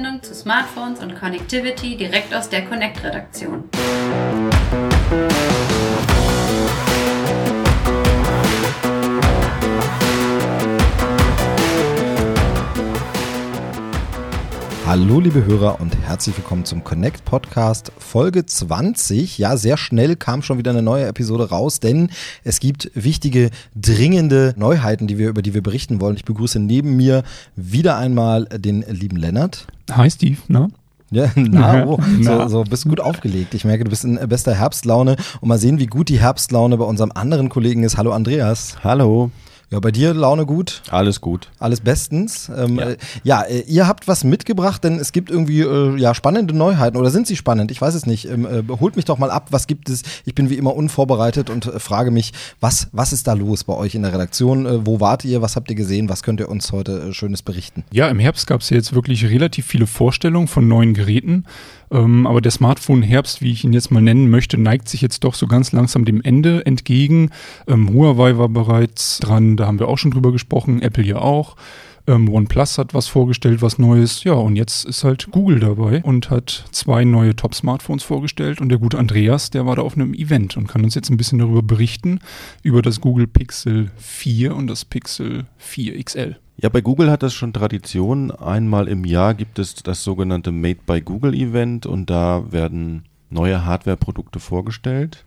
Live-Sendung 0.00 0.22
zu 0.22 0.34
Smartphones 0.34 1.00
und 1.00 1.14
Connectivity 1.14 1.96
direkt 1.96 2.34
aus 2.34 2.48
der 2.48 2.64
Connect-Redaktion. 2.64 3.68
Hallo 14.90 15.20
liebe 15.20 15.44
Hörer 15.44 15.80
und 15.80 15.96
herzlich 16.00 16.36
willkommen 16.36 16.64
zum 16.64 16.82
Connect 16.82 17.24
Podcast 17.24 17.92
Folge 17.96 18.44
20. 18.44 19.38
Ja, 19.38 19.56
sehr 19.56 19.76
schnell 19.76 20.16
kam 20.16 20.42
schon 20.42 20.58
wieder 20.58 20.72
eine 20.72 20.82
neue 20.82 21.06
Episode 21.06 21.48
raus, 21.48 21.78
denn 21.78 22.10
es 22.42 22.58
gibt 22.58 22.90
wichtige, 22.94 23.50
dringende 23.76 24.52
Neuheiten, 24.56 25.06
die 25.06 25.16
wir, 25.16 25.28
über 25.28 25.42
die 25.42 25.54
wir 25.54 25.62
berichten 25.62 26.00
wollen. 26.00 26.16
Ich 26.16 26.24
begrüße 26.24 26.58
neben 26.58 26.96
mir 26.96 27.22
wieder 27.54 27.98
einmal 27.98 28.46
den 28.46 28.82
lieben 28.88 29.16
Lennart. 29.16 29.68
Hi 29.92 30.10
Steve, 30.10 30.38
na? 30.48 30.70
Ja, 31.12 31.30
na, 31.36 31.86
oh, 31.86 32.00
so, 32.20 32.48
so 32.48 32.64
bist 32.64 32.88
gut 32.88 32.98
aufgelegt. 32.98 33.54
Ich 33.54 33.64
merke, 33.64 33.84
du 33.84 33.90
bist 33.90 34.04
in 34.04 34.16
bester 34.28 34.56
Herbstlaune 34.56 35.14
und 35.40 35.48
mal 35.48 35.58
sehen, 35.58 35.78
wie 35.78 35.86
gut 35.86 36.08
die 36.08 36.18
Herbstlaune 36.18 36.76
bei 36.76 36.84
unserem 36.84 37.12
anderen 37.14 37.48
Kollegen 37.48 37.84
ist. 37.84 37.96
Hallo 37.96 38.10
Andreas. 38.10 38.76
Hallo. 38.82 39.30
Ja, 39.72 39.78
bei 39.78 39.92
dir 39.92 40.12
Laune 40.14 40.46
gut? 40.46 40.82
Alles 40.90 41.20
gut. 41.20 41.48
Alles 41.60 41.80
bestens. 41.80 42.50
Ähm, 42.56 42.76
Ja. 42.76 42.88
äh, 42.90 42.96
ja, 43.22 43.42
äh, 43.42 43.60
ihr 43.68 43.86
habt 43.86 44.08
was 44.08 44.24
mitgebracht, 44.24 44.82
denn 44.82 44.98
es 44.98 45.12
gibt 45.12 45.30
irgendwie 45.30 45.60
äh, 45.60 45.96
ja 45.96 46.12
spannende 46.12 46.56
Neuheiten 46.56 46.96
oder 46.96 47.10
sind 47.10 47.28
sie 47.28 47.36
spannend? 47.36 47.70
Ich 47.70 47.80
weiß 47.80 47.94
es 47.94 48.04
nicht. 48.04 48.24
Ähm, 48.28 48.46
äh, 48.46 48.64
holt 48.80 48.96
mich 48.96 49.04
doch 49.04 49.18
mal 49.18 49.30
ab. 49.30 49.46
Was 49.52 49.68
gibt 49.68 49.88
es? 49.88 50.02
Ich 50.24 50.34
bin 50.34 50.50
wie 50.50 50.56
immer 50.56 50.74
unvorbereitet 50.74 51.50
und 51.50 51.66
äh, 51.66 51.78
frage 51.78 52.10
mich, 52.10 52.32
was 52.58 52.88
was 52.90 53.12
ist 53.12 53.28
da 53.28 53.34
los 53.34 53.62
bei 53.62 53.74
euch 53.74 53.94
in 53.94 54.02
der 54.02 54.12
Redaktion? 54.12 54.66
Äh, 54.66 54.86
wo 54.86 54.98
wart 54.98 55.24
ihr? 55.24 55.40
Was 55.40 55.54
habt 55.54 55.70
ihr 55.70 55.76
gesehen? 55.76 56.08
Was 56.08 56.24
könnt 56.24 56.40
ihr 56.40 56.48
uns 56.48 56.72
heute 56.72 57.10
äh, 57.10 57.12
Schönes 57.12 57.42
berichten? 57.42 57.84
Ja, 57.92 58.08
im 58.08 58.18
Herbst 58.18 58.48
gab 58.48 58.62
es 58.62 58.70
ja 58.70 58.76
jetzt 58.76 58.92
wirklich 58.92 59.24
relativ 59.26 59.66
viele 59.66 59.86
Vorstellungen 59.86 60.48
von 60.48 60.66
neuen 60.66 60.94
Geräten. 60.94 61.44
Ähm, 61.90 62.26
aber 62.26 62.40
der 62.40 62.52
Smartphone-Herbst, 62.52 63.42
wie 63.42 63.52
ich 63.52 63.64
ihn 63.64 63.72
jetzt 63.72 63.90
mal 63.90 64.00
nennen 64.00 64.30
möchte, 64.30 64.58
neigt 64.58 64.88
sich 64.88 65.00
jetzt 65.00 65.24
doch 65.24 65.34
so 65.34 65.46
ganz 65.46 65.72
langsam 65.72 66.04
dem 66.04 66.22
Ende 66.22 66.64
entgegen. 66.66 67.30
Ähm, 67.66 67.92
Huawei 67.92 68.38
war 68.38 68.48
bereits 68.48 69.18
dran, 69.18 69.56
da 69.56 69.66
haben 69.66 69.78
wir 69.78 69.88
auch 69.88 69.98
schon 69.98 70.10
drüber 70.10 70.32
gesprochen, 70.32 70.82
Apple 70.82 71.04
ja 71.04 71.16
auch. 71.16 71.56
Ähm, 72.10 72.28
OnePlus 72.28 72.76
hat 72.76 72.92
was 72.92 73.06
vorgestellt, 73.06 73.62
was 73.62 73.78
Neues. 73.78 74.24
Ja, 74.24 74.32
und 74.32 74.56
jetzt 74.56 74.84
ist 74.84 75.04
halt 75.04 75.30
Google 75.30 75.60
dabei 75.60 76.02
und 76.02 76.28
hat 76.28 76.64
zwei 76.72 77.04
neue 77.04 77.36
Top-Smartphones 77.36 78.02
vorgestellt. 78.02 78.60
Und 78.60 78.68
der 78.68 78.78
gute 78.78 78.98
Andreas, 78.98 79.50
der 79.50 79.64
war 79.64 79.76
da 79.76 79.82
auf 79.82 79.94
einem 79.94 80.12
Event 80.12 80.56
und 80.56 80.66
kann 80.66 80.82
uns 80.82 80.96
jetzt 80.96 81.08
ein 81.10 81.16
bisschen 81.16 81.38
darüber 81.38 81.62
berichten, 81.62 82.18
über 82.64 82.82
das 82.82 83.00
Google 83.00 83.28
Pixel 83.28 83.92
4 83.96 84.56
und 84.56 84.66
das 84.66 84.84
Pixel 84.84 85.46
4 85.58 86.02
XL. 86.02 86.36
Ja, 86.56 86.68
bei 86.68 86.80
Google 86.80 87.12
hat 87.12 87.22
das 87.22 87.32
schon 87.32 87.52
Tradition. 87.52 88.32
Einmal 88.32 88.88
im 88.88 89.04
Jahr 89.04 89.34
gibt 89.34 89.60
es 89.60 89.76
das 89.76 90.02
sogenannte 90.02 90.50
Made 90.50 90.80
by 90.84 91.00
Google 91.00 91.34
Event 91.34 91.86
und 91.86 92.10
da 92.10 92.50
werden 92.50 93.04
neue 93.30 93.64
Hardware-Produkte 93.64 94.40
vorgestellt. 94.40 95.24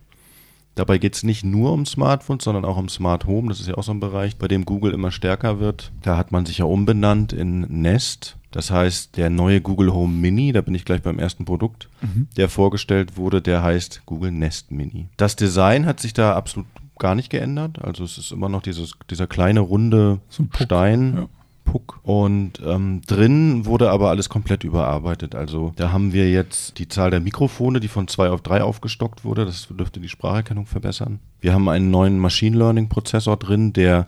Dabei 0.74 0.98
geht 0.98 1.14
es 1.14 1.22
nicht 1.22 1.44
nur 1.44 1.72
um 1.72 1.86
Smartphones, 1.86 2.44
sondern 2.44 2.64
auch 2.64 2.76
um 2.76 2.88
Smart 2.88 3.26
Home. 3.26 3.48
Das 3.48 3.60
ist 3.60 3.68
ja 3.68 3.74
auch 3.74 3.82
so 3.84 3.92
ein 3.92 4.00
Bereich, 4.00 4.36
bei 4.36 4.48
dem 4.48 4.64
Google 4.64 4.92
immer 4.92 5.10
stärker 5.12 5.60
wird. 5.60 5.92
Da 6.02 6.16
hat 6.16 6.32
man 6.32 6.46
sich 6.46 6.58
ja 6.58 6.64
umbenannt 6.64 7.32
in 7.32 7.60
Nest. 7.82 8.36
Das 8.50 8.70
heißt, 8.70 9.16
der 9.16 9.30
neue 9.30 9.60
Google 9.60 9.92
Home 9.92 10.12
Mini, 10.14 10.52
da 10.52 10.60
bin 10.60 10.74
ich 10.74 10.84
gleich 10.84 11.02
beim 11.02 11.18
ersten 11.18 11.44
Produkt, 11.44 11.88
der 12.36 12.48
vorgestellt 12.48 13.16
wurde, 13.16 13.42
der 13.42 13.62
heißt 13.64 14.02
Google 14.06 14.30
Nest 14.30 14.70
Mini. 14.70 15.08
Das 15.16 15.34
Design 15.34 15.86
hat 15.86 15.98
sich 15.98 16.12
da 16.12 16.34
absolut 16.36 16.68
gar 16.98 17.16
nicht 17.16 17.30
geändert. 17.30 17.82
Also 17.82 18.04
es 18.04 18.16
ist 18.18 18.30
immer 18.30 18.48
noch 18.48 18.62
dieses, 18.62 18.92
dieser 19.10 19.26
kleine 19.26 19.58
runde 19.60 20.20
So 20.28 20.44
Stein. 20.60 21.14
ja. 21.16 21.28
Puck. 21.64 22.00
Und 22.02 22.60
ähm, 22.64 23.02
drin 23.06 23.66
wurde 23.66 23.90
aber 23.90 24.10
alles 24.10 24.28
komplett 24.28 24.64
überarbeitet. 24.64 25.34
Also 25.34 25.72
da 25.76 25.92
haben 25.92 26.12
wir 26.12 26.30
jetzt 26.30 26.78
die 26.78 26.88
Zahl 26.88 27.10
der 27.10 27.20
Mikrofone, 27.20 27.80
die 27.80 27.88
von 27.88 28.08
zwei 28.08 28.30
auf 28.30 28.42
drei 28.42 28.62
aufgestockt 28.62 29.24
wurde. 29.24 29.44
Das 29.44 29.68
dürfte 29.68 30.00
die 30.00 30.08
Spracherkennung 30.08 30.66
verbessern. 30.66 31.18
Wir 31.40 31.52
haben 31.52 31.68
einen 31.68 31.90
neuen 31.90 32.18
Machine 32.18 32.56
Learning 32.56 32.88
Prozessor 32.88 33.36
drin, 33.36 33.72
der 33.72 34.06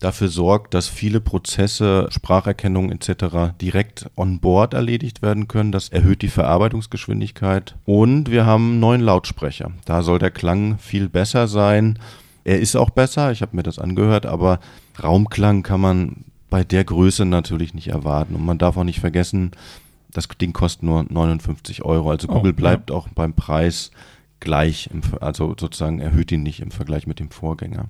dafür 0.00 0.28
sorgt, 0.28 0.74
dass 0.74 0.88
viele 0.88 1.20
Prozesse, 1.20 2.06
Spracherkennung 2.10 2.92
etc. 2.92 3.52
direkt 3.60 4.10
on 4.16 4.40
board 4.40 4.74
erledigt 4.74 5.22
werden 5.22 5.48
können. 5.48 5.72
Das 5.72 5.88
erhöht 5.88 6.22
die 6.22 6.28
Verarbeitungsgeschwindigkeit. 6.28 7.76
Und 7.84 8.30
wir 8.30 8.46
haben 8.46 8.70
einen 8.70 8.80
neuen 8.80 9.00
Lautsprecher. 9.00 9.72
Da 9.84 10.02
soll 10.02 10.18
der 10.18 10.30
Klang 10.30 10.78
viel 10.78 11.08
besser 11.08 11.48
sein. 11.48 11.98
Er 12.44 12.60
ist 12.60 12.76
auch 12.76 12.90
besser, 12.90 13.32
ich 13.32 13.42
habe 13.42 13.56
mir 13.56 13.62
das 13.62 13.78
angehört, 13.78 14.24
aber 14.24 14.60
Raumklang 15.02 15.62
kann 15.62 15.80
man 15.80 16.24
bei 16.50 16.64
der 16.64 16.84
Größe 16.84 17.24
natürlich 17.24 17.74
nicht 17.74 17.88
erwarten. 17.88 18.34
Und 18.34 18.44
man 18.44 18.58
darf 18.58 18.76
auch 18.76 18.84
nicht 18.84 19.00
vergessen, 19.00 19.52
das 20.10 20.28
Ding 20.28 20.52
kostet 20.52 20.82
nur 20.82 21.04
59 21.08 21.84
Euro. 21.84 22.10
Also 22.10 22.28
Oh, 22.28 22.34
Google 22.34 22.52
ja. 22.52 22.56
bleibt 22.56 22.90
auch 22.90 23.08
beim 23.08 23.34
Preis 23.34 23.90
gleich, 24.40 24.88
im, 24.92 25.02
also 25.20 25.54
sozusagen 25.58 26.00
erhöht 26.00 26.30
ihn 26.32 26.42
nicht 26.42 26.60
im 26.60 26.70
Vergleich 26.70 27.06
mit 27.06 27.18
dem 27.18 27.30
Vorgänger. 27.30 27.88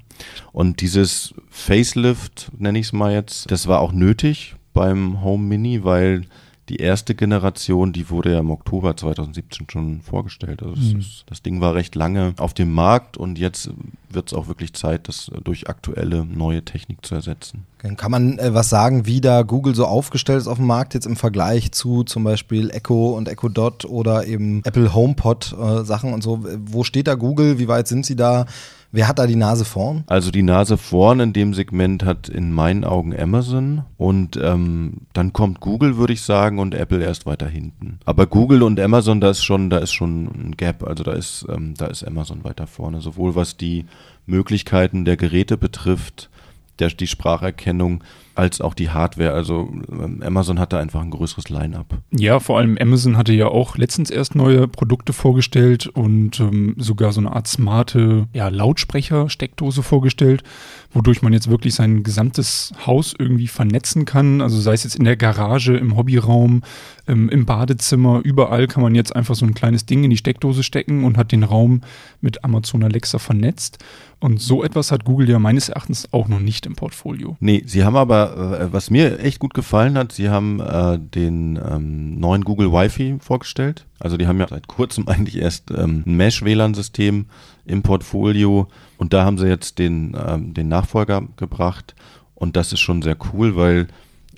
Und 0.53 0.81
dieses 0.81 1.35
Facelift, 1.51 2.51
nenne 2.59 2.79
ich 2.79 2.87
es 2.87 2.93
mal 2.93 3.13
jetzt, 3.13 3.51
das 3.51 3.67
war 3.67 3.81
auch 3.81 3.93
nötig 3.93 4.57
beim 4.73 5.23
Home 5.23 5.45
Mini, 5.45 5.85
weil 5.85 6.23
die 6.69 6.77
erste 6.77 7.15
Generation, 7.15 7.93
die 7.93 8.11
wurde 8.11 8.33
ja 8.33 8.41
im 8.41 8.51
Oktober 8.51 8.97
2017 8.97 9.67
schon 9.71 10.01
vorgestellt. 10.03 10.63
Also 10.63 10.77
Mhm. 10.77 11.01
ist, 11.01 11.25
das 11.27 11.43
Ding 11.43 11.61
war 11.61 11.75
recht 11.75 11.95
lange 11.95 12.35
auf 12.39 12.55
dem 12.55 12.73
Markt 12.73 13.17
und 13.17 13.39
jetzt 13.39 13.71
wird 14.11 14.29
es 14.29 14.35
auch 14.35 14.49
wirklich 14.49 14.73
Zeit, 14.75 15.09
das 15.09 15.31
durch 15.45 15.69
aktuelle 15.69 16.25
neue 16.25 16.65
Technik 16.65 17.05
zu 17.05 17.15
ersetzen. 17.15 17.65
Kann 17.97 18.11
man 18.11 18.39
äh, 18.39 18.55
was 18.55 18.69
sagen, 18.69 19.07
wie 19.07 19.21
da 19.21 19.43
Google 19.43 19.75
so 19.75 19.87
aufgestellt 19.87 20.41
ist 20.41 20.49
auf 20.49 20.57
dem 20.59 20.67
Markt 20.67 20.95
jetzt 20.95 21.07
im 21.07 21.17
Vergleich 21.17 21.73
zu 21.73 22.03
zum 22.05 22.25
Beispiel 22.25 22.71
Echo 22.71 23.11
und 23.17 23.29
Echo 23.29 23.49
Dot 23.49 23.85
oder 23.85 24.27
eben 24.27 24.63
Apple 24.65 24.93
HomePod 24.95 25.55
äh, 25.59 25.85
Sachen 25.85 26.13
und 26.13 26.23
so? 26.23 26.45
Wo 26.67 26.85
steht 26.85 27.07
da 27.07 27.15
Google? 27.15 27.59
Wie 27.59 27.69
weit 27.69 27.89
sind 27.89 28.05
sie 28.05 28.17
da? 28.17 28.47
Wer 28.91 29.07
hat 29.07 29.19
da 29.19 29.27
die 29.27 29.37
Nase 29.37 29.67
vorn? 29.67 30.05
Also 30.07 30.31
die 30.31 30.43
Nase 30.43 30.79
vorn 30.79 31.21
in 31.21 31.33
dem 31.35 31.53
Segment 31.53 32.05
hat 32.05 32.31
in 32.31 32.53
meinen 32.53 32.85
Augen 32.85 33.19
Amazon 33.19 33.85
und 33.99 34.39
ähm, 34.43 35.03
dann 35.13 35.35
kommt 35.35 35.61
Google, 35.61 35.99
würde 35.99 36.15
ich 36.15 36.23
sagen, 36.23 36.59
und 36.59 36.75
Apple 36.75 37.05
erst 37.05 37.27
weiter 37.27 37.49
hinten. 37.49 37.99
Aber 38.07 38.27
Google 38.27 38.63
und 38.63 38.81
Amazon, 38.81 39.21
da 39.21 39.29
ist 39.31 39.45
schon, 39.45 39.69
da 39.69 39.79
ist 39.79 39.93
schon 39.93 40.27
ein 40.27 40.57
Gap. 40.57 40.85
Also 40.85 41.05
da 41.05 41.13
ist, 41.13 41.45
ähm, 41.51 41.75
da 41.77 41.87
ist 41.89 42.03
Amazon 42.03 42.45
weiter 42.45 42.67
vorne, 42.67 43.03
sowohl 43.03 43.35
was 43.35 43.59
die 43.59 43.85
Möglichkeiten 44.25 45.05
der 45.05 45.19
Geräte 45.19 45.59
betrifft, 45.59 46.31
der, 46.79 46.89
die 46.89 47.07
Spracherkennung, 47.07 48.03
als 48.39 48.61
auch 48.61 48.75
die 48.75 48.91
Hardware. 48.91 49.33
Also 49.33 49.69
ähm, 49.91 50.23
Amazon 50.25 50.61
hatte 50.61 50.79
einfach 50.79 51.01
ein 51.01 51.11
größeres 51.11 51.49
Line-up. 51.49 51.99
Ja, 52.13 52.39
vor 52.39 52.59
allem 52.59 52.79
Amazon 52.81 53.17
hatte 53.17 53.33
ja 53.33 53.49
auch 53.49 53.77
letztens 53.77 54.11
erst 54.11 54.37
neue 54.37 54.69
Produkte 54.69 55.13
vorgestellt 55.13 55.89
und 55.89 56.39
ähm, 56.39 56.77
sogar 56.79 57.13
so 57.13 57.21
eine 57.21 57.33
Art 57.33 57.49
smarte 57.49 58.29
ja, 58.33 58.49
Lautsprecher-Steckdose 58.49 59.83
vorgestellt, 59.83 60.45
wodurch 60.93 61.21
man 61.21 61.33
jetzt 61.33 61.51
wirklich 61.51 61.75
sein 61.75 62.05
gesamtes 62.05 62.73
Haus 62.87 63.13
irgendwie 63.19 63.49
vernetzen 63.49 64.05
kann. 64.05 64.41
Also 64.41 64.61
sei 64.61 64.75
es 64.75 64.85
jetzt 64.85 64.97
in 64.97 65.05
der 65.05 65.17
Garage, 65.17 65.77
im 65.77 65.97
Hobbyraum, 65.97 66.63
ähm, 67.09 67.29
im 67.31 67.45
Badezimmer, 67.45 68.21
überall 68.23 68.69
kann 68.69 68.85
man 68.85 68.95
jetzt 68.95 69.17
einfach 69.17 69.35
so 69.35 69.47
ein 69.47 69.55
kleines 69.55 69.85
Ding 69.85 70.05
in 70.05 70.11
die 70.11 70.17
Steckdose 70.17 70.63
stecken 70.63 71.03
und 71.03 71.17
hat 71.17 71.33
den 71.33 71.43
Raum 71.43 71.81
mit 72.21 72.45
Amazon 72.45 72.85
Alexa 72.85 73.19
vernetzt. 73.19 73.79
Und 74.21 74.41
so 74.41 74.65
etwas 74.65 74.91
hat 74.91 75.05
Google 75.05 75.31
ja 75.31 75.39
meines 75.39 75.69
Erachtens 75.69 76.13
auch 76.13 76.27
noch 76.27 76.41
nicht 76.41 76.67
im 76.67 76.75
Portfolio. 76.75 77.37
Nee, 77.39 77.63
sie 77.67 77.85
haben 77.85 77.95
aber, 77.95 78.59
äh, 78.61 78.73
was 78.73 78.91
mir 78.91 79.21
echt 79.21 79.39
gut 79.39 79.55
gefallen 79.55 79.97
hat, 79.97 80.11
sie 80.11 80.29
haben 80.29 80.59
äh, 80.59 80.99
den 80.99 81.57
ähm, 81.57 82.19
neuen 82.19 82.43
Google 82.43 82.73
Wi-Fi 82.73 83.19
vorgestellt. 83.21 83.87
Also 84.01 84.17
die 84.17 84.27
haben 84.27 84.41
ja 84.41 84.49
seit 84.49 84.67
kurzem 84.67 85.07
eigentlich 85.09 85.37
erst 85.37 85.71
ähm, 85.71 86.03
ein 86.05 86.17
Mesh-WLAN-System 86.17 87.27
im 87.65 87.83
Portfolio 87.83 88.67
und 88.97 89.13
da 89.13 89.25
haben 89.25 89.39
sie 89.39 89.47
jetzt 89.47 89.79
den, 89.79 90.17
ähm, 90.27 90.53
den 90.53 90.69
Nachfolger 90.69 91.23
gebracht 91.37 91.95
und 92.35 92.57
das 92.57 92.73
ist 92.73 92.81
schon 92.81 93.03
sehr 93.03 93.17
cool, 93.33 93.55
weil 93.55 93.87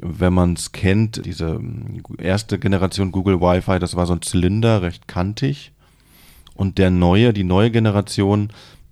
wenn 0.03 0.33
man 0.35 0.55
es 0.55 0.73
kennt, 0.73 1.25
diese 1.25 1.47
ähm, 1.47 2.03
erste 2.19 2.59
Generation 2.59 3.13
Google 3.13 3.41
Wi-Fi, 3.41 3.79
das 3.79 3.97
war 3.97 4.07
so 4.07 4.13
ein 4.13 4.23
Zylinder, 4.23 4.83
recht 4.83 5.09
kantig 5.09 5.73
und 6.55 6.77
der 6.77 6.91
neue, 6.91 7.33
die 7.33 7.45
neue 7.45 7.71
Generation, 7.71 8.51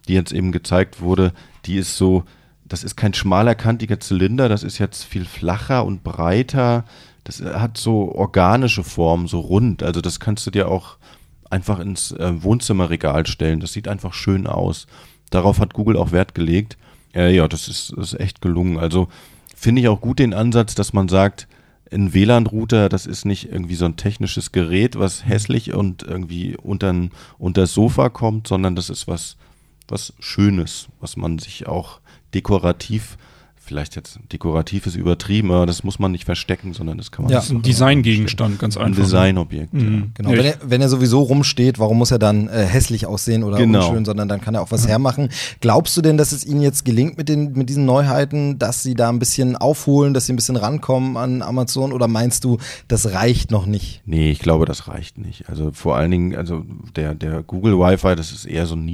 die 0.08 0.14
jetzt 0.14 0.32
eben 0.32 0.52
gezeigt 0.52 1.00
wurde, 1.00 1.32
die 1.66 1.76
ist 1.76 1.96
so, 1.96 2.24
das 2.64 2.84
ist 2.84 2.96
kein 2.96 3.14
schmaler, 3.14 3.54
kantiger 3.54 4.00
Zylinder, 4.00 4.48
das 4.48 4.62
ist 4.62 4.78
jetzt 4.78 5.04
viel 5.04 5.24
flacher 5.24 5.84
und 5.84 6.02
breiter. 6.02 6.84
Das 7.24 7.40
hat 7.40 7.76
so 7.76 8.14
organische 8.14 8.84
Form, 8.84 9.28
so 9.28 9.40
rund. 9.40 9.82
Also 9.82 10.00
das 10.00 10.18
kannst 10.18 10.46
du 10.46 10.50
dir 10.50 10.68
auch 10.68 10.96
einfach 11.50 11.78
ins 11.78 12.12
äh, 12.12 12.42
Wohnzimmerregal 12.42 13.26
stellen. 13.26 13.60
Das 13.60 13.72
sieht 13.72 13.88
einfach 13.88 14.14
schön 14.14 14.46
aus. 14.46 14.86
Darauf 15.30 15.60
hat 15.60 15.74
Google 15.74 15.96
auch 15.96 16.12
Wert 16.12 16.34
gelegt. 16.34 16.78
Äh, 17.14 17.34
ja, 17.34 17.48
das 17.48 17.68
ist, 17.68 17.92
das 17.96 18.14
ist 18.14 18.20
echt 18.20 18.40
gelungen. 18.40 18.78
Also 18.78 19.08
finde 19.54 19.82
ich 19.82 19.88
auch 19.88 20.00
gut 20.00 20.18
den 20.18 20.34
Ansatz, 20.34 20.74
dass 20.74 20.92
man 20.92 21.08
sagt, 21.08 21.48
ein 21.90 22.12
WLAN-Router, 22.12 22.88
das 22.88 23.06
ist 23.06 23.24
nicht 23.24 23.50
irgendwie 23.50 23.74
so 23.74 23.86
ein 23.86 23.96
technisches 23.96 24.52
Gerät, 24.52 24.98
was 24.98 25.26
hässlich 25.26 25.72
und 25.72 26.02
irgendwie 26.02 26.56
unter 26.56 27.08
das 27.38 27.72
Sofa 27.72 28.10
kommt, 28.10 28.46
sondern 28.46 28.76
das 28.76 28.90
ist 28.90 29.08
was, 29.08 29.36
was 29.88 30.12
Schönes, 30.20 30.88
was 31.00 31.16
man 31.16 31.38
sich 31.38 31.66
auch 31.66 32.00
dekorativ 32.34 33.16
vielleicht 33.60 33.96
jetzt 33.96 34.18
dekorativ 34.32 34.86
ist 34.86 34.96
übertrieben, 34.96 35.50
aber 35.52 35.66
das 35.66 35.84
muss 35.84 35.98
man 35.98 36.10
nicht 36.10 36.24
verstecken, 36.24 36.72
sondern 36.72 36.96
das 36.96 37.10
kann 37.12 37.26
man. 37.26 37.32
Ja. 37.34 37.40
Ein 37.50 37.60
Designgegenstand, 37.60 38.58
ganz 38.58 38.78
Ein 38.78 38.86
einfach. 38.86 39.02
Designobjekt. 39.02 39.74
Ja. 39.74 39.80
Mhm. 39.80 40.10
Genau, 40.14 40.30
Ja, 40.30 40.38
wenn, 40.38 40.46
ich- 40.46 40.52
er, 40.52 40.70
wenn 40.70 40.80
er 40.80 40.88
sowieso 40.88 41.20
rumsteht, 41.20 41.78
warum 41.78 41.98
muss 41.98 42.10
er 42.10 42.18
dann 42.18 42.48
äh, 42.48 42.64
hässlich 42.64 43.04
aussehen 43.04 43.44
oder 43.44 43.58
Genau. 43.58 43.86
unschön, 43.86 44.06
sondern 44.06 44.26
dann 44.26 44.40
kann 44.40 44.54
er 44.54 44.62
auch 44.62 44.70
was 44.70 44.88
hermachen. 44.88 45.28
Glaubst 45.60 45.94
du 45.98 46.00
denn, 46.00 46.16
dass 46.16 46.32
es 46.32 46.46
ihnen 46.46 46.62
jetzt 46.62 46.86
gelingt 46.86 47.18
mit, 47.18 47.28
den, 47.28 47.52
mit 47.52 47.68
diesen 47.68 47.84
Neuheiten, 47.84 48.58
dass 48.58 48.82
sie 48.82 48.94
da 48.94 49.10
ein 49.10 49.18
bisschen 49.18 49.54
aufholen, 49.54 50.14
dass 50.14 50.24
sie 50.24 50.32
ein 50.32 50.36
bisschen 50.36 50.56
rankommen 50.56 51.18
an 51.18 51.42
Amazon 51.42 51.92
oder 51.92 52.08
meinst 52.08 52.44
du, 52.44 52.56
das 52.88 53.12
reicht 53.12 53.50
noch 53.50 53.66
nicht? 53.66 54.00
Nee, 54.06 54.30
ich 54.30 54.38
glaube, 54.38 54.64
das 54.64 54.88
reicht 54.88 55.18
nicht. 55.18 55.50
Also 55.50 55.72
vor 55.74 55.94
allen 55.94 56.10
Dingen, 56.10 56.34
also 56.36 56.64
der, 56.96 57.14
der 57.14 57.42
Google 57.42 57.74
Wi-Fi, 57.78 58.16
das 58.16 58.32
ist 58.32 58.46
eher 58.46 58.64
so 58.64 58.76
ein 58.76 58.86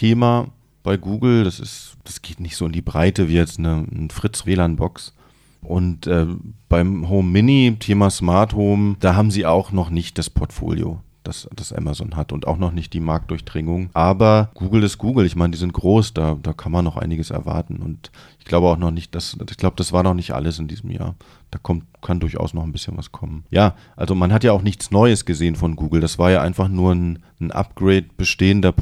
Nischenthema 0.00 0.48
bei 0.82 0.96
Google. 0.96 1.44
Das 1.44 1.60
ist, 1.60 1.96
das 2.04 2.22
geht 2.22 2.40
nicht 2.40 2.56
so 2.56 2.66
in 2.66 2.72
die 2.72 2.82
Breite 2.82 3.28
wie 3.28 3.34
jetzt 3.34 3.58
eine, 3.58 3.86
ein 3.90 4.10
Fritz 4.10 4.46
WLAN-Box. 4.46 5.14
Und 5.62 6.06
äh, 6.06 6.26
beim 6.68 7.08
Home 7.10 7.28
Mini, 7.28 7.76
Thema 7.78 8.08
Smart 8.08 8.54
Home, 8.54 8.96
da 9.00 9.14
haben 9.14 9.30
sie 9.30 9.44
auch 9.44 9.72
noch 9.72 9.90
nicht 9.90 10.16
das 10.16 10.30
Portfolio, 10.30 11.02
das, 11.22 11.50
das 11.54 11.74
Amazon 11.74 12.16
hat 12.16 12.32
und 12.32 12.46
auch 12.46 12.56
noch 12.56 12.72
nicht 12.72 12.94
die 12.94 13.00
Marktdurchdringung. 13.00 13.90
Aber 13.92 14.50
Google 14.54 14.84
ist 14.84 14.96
Google. 14.96 15.26
Ich 15.26 15.36
meine, 15.36 15.50
die 15.50 15.58
sind 15.58 15.74
groß, 15.74 16.14
da, 16.14 16.38
da 16.42 16.54
kann 16.54 16.72
man 16.72 16.86
noch 16.86 16.96
einiges 16.96 17.28
erwarten. 17.28 17.76
Und 17.76 18.10
ich 18.38 18.46
glaube 18.46 18.68
auch 18.68 18.78
noch 18.78 18.90
nicht, 18.90 19.14
dass, 19.14 19.36
ich 19.50 19.56
glaube, 19.58 19.76
das 19.76 19.92
war 19.92 20.02
noch 20.02 20.14
nicht 20.14 20.32
alles 20.32 20.58
in 20.58 20.66
diesem 20.66 20.90
Jahr. 20.90 21.14
Da 21.50 21.58
kommt, 21.58 21.84
kann 22.00 22.20
durchaus 22.20 22.54
noch 22.54 22.62
ein 22.62 22.72
bisschen 22.72 22.96
was 22.96 23.12
kommen. 23.12 23.44
Ja, 23.50 23.74
also 23.96 24.14
man 24.14 24.32
hat 24.32 24.44
ja 24.44 24.52
auch 24.52 24.62
nichts 24.62 24.90
Neues 24.90 25.26
gesehen 25.26 25.56
von 25.56 25.76
Google. 25.76 26.00
Das 26.00 26.18
war 26.18 26.30
ja 26.30 26.40
einfach 26.40 26.68
nur 26.68 26.94
ein, 26.94 27.18
ein 27.38 27.50
Upgrade 27.50 28.06
bestehender 28.16 28.72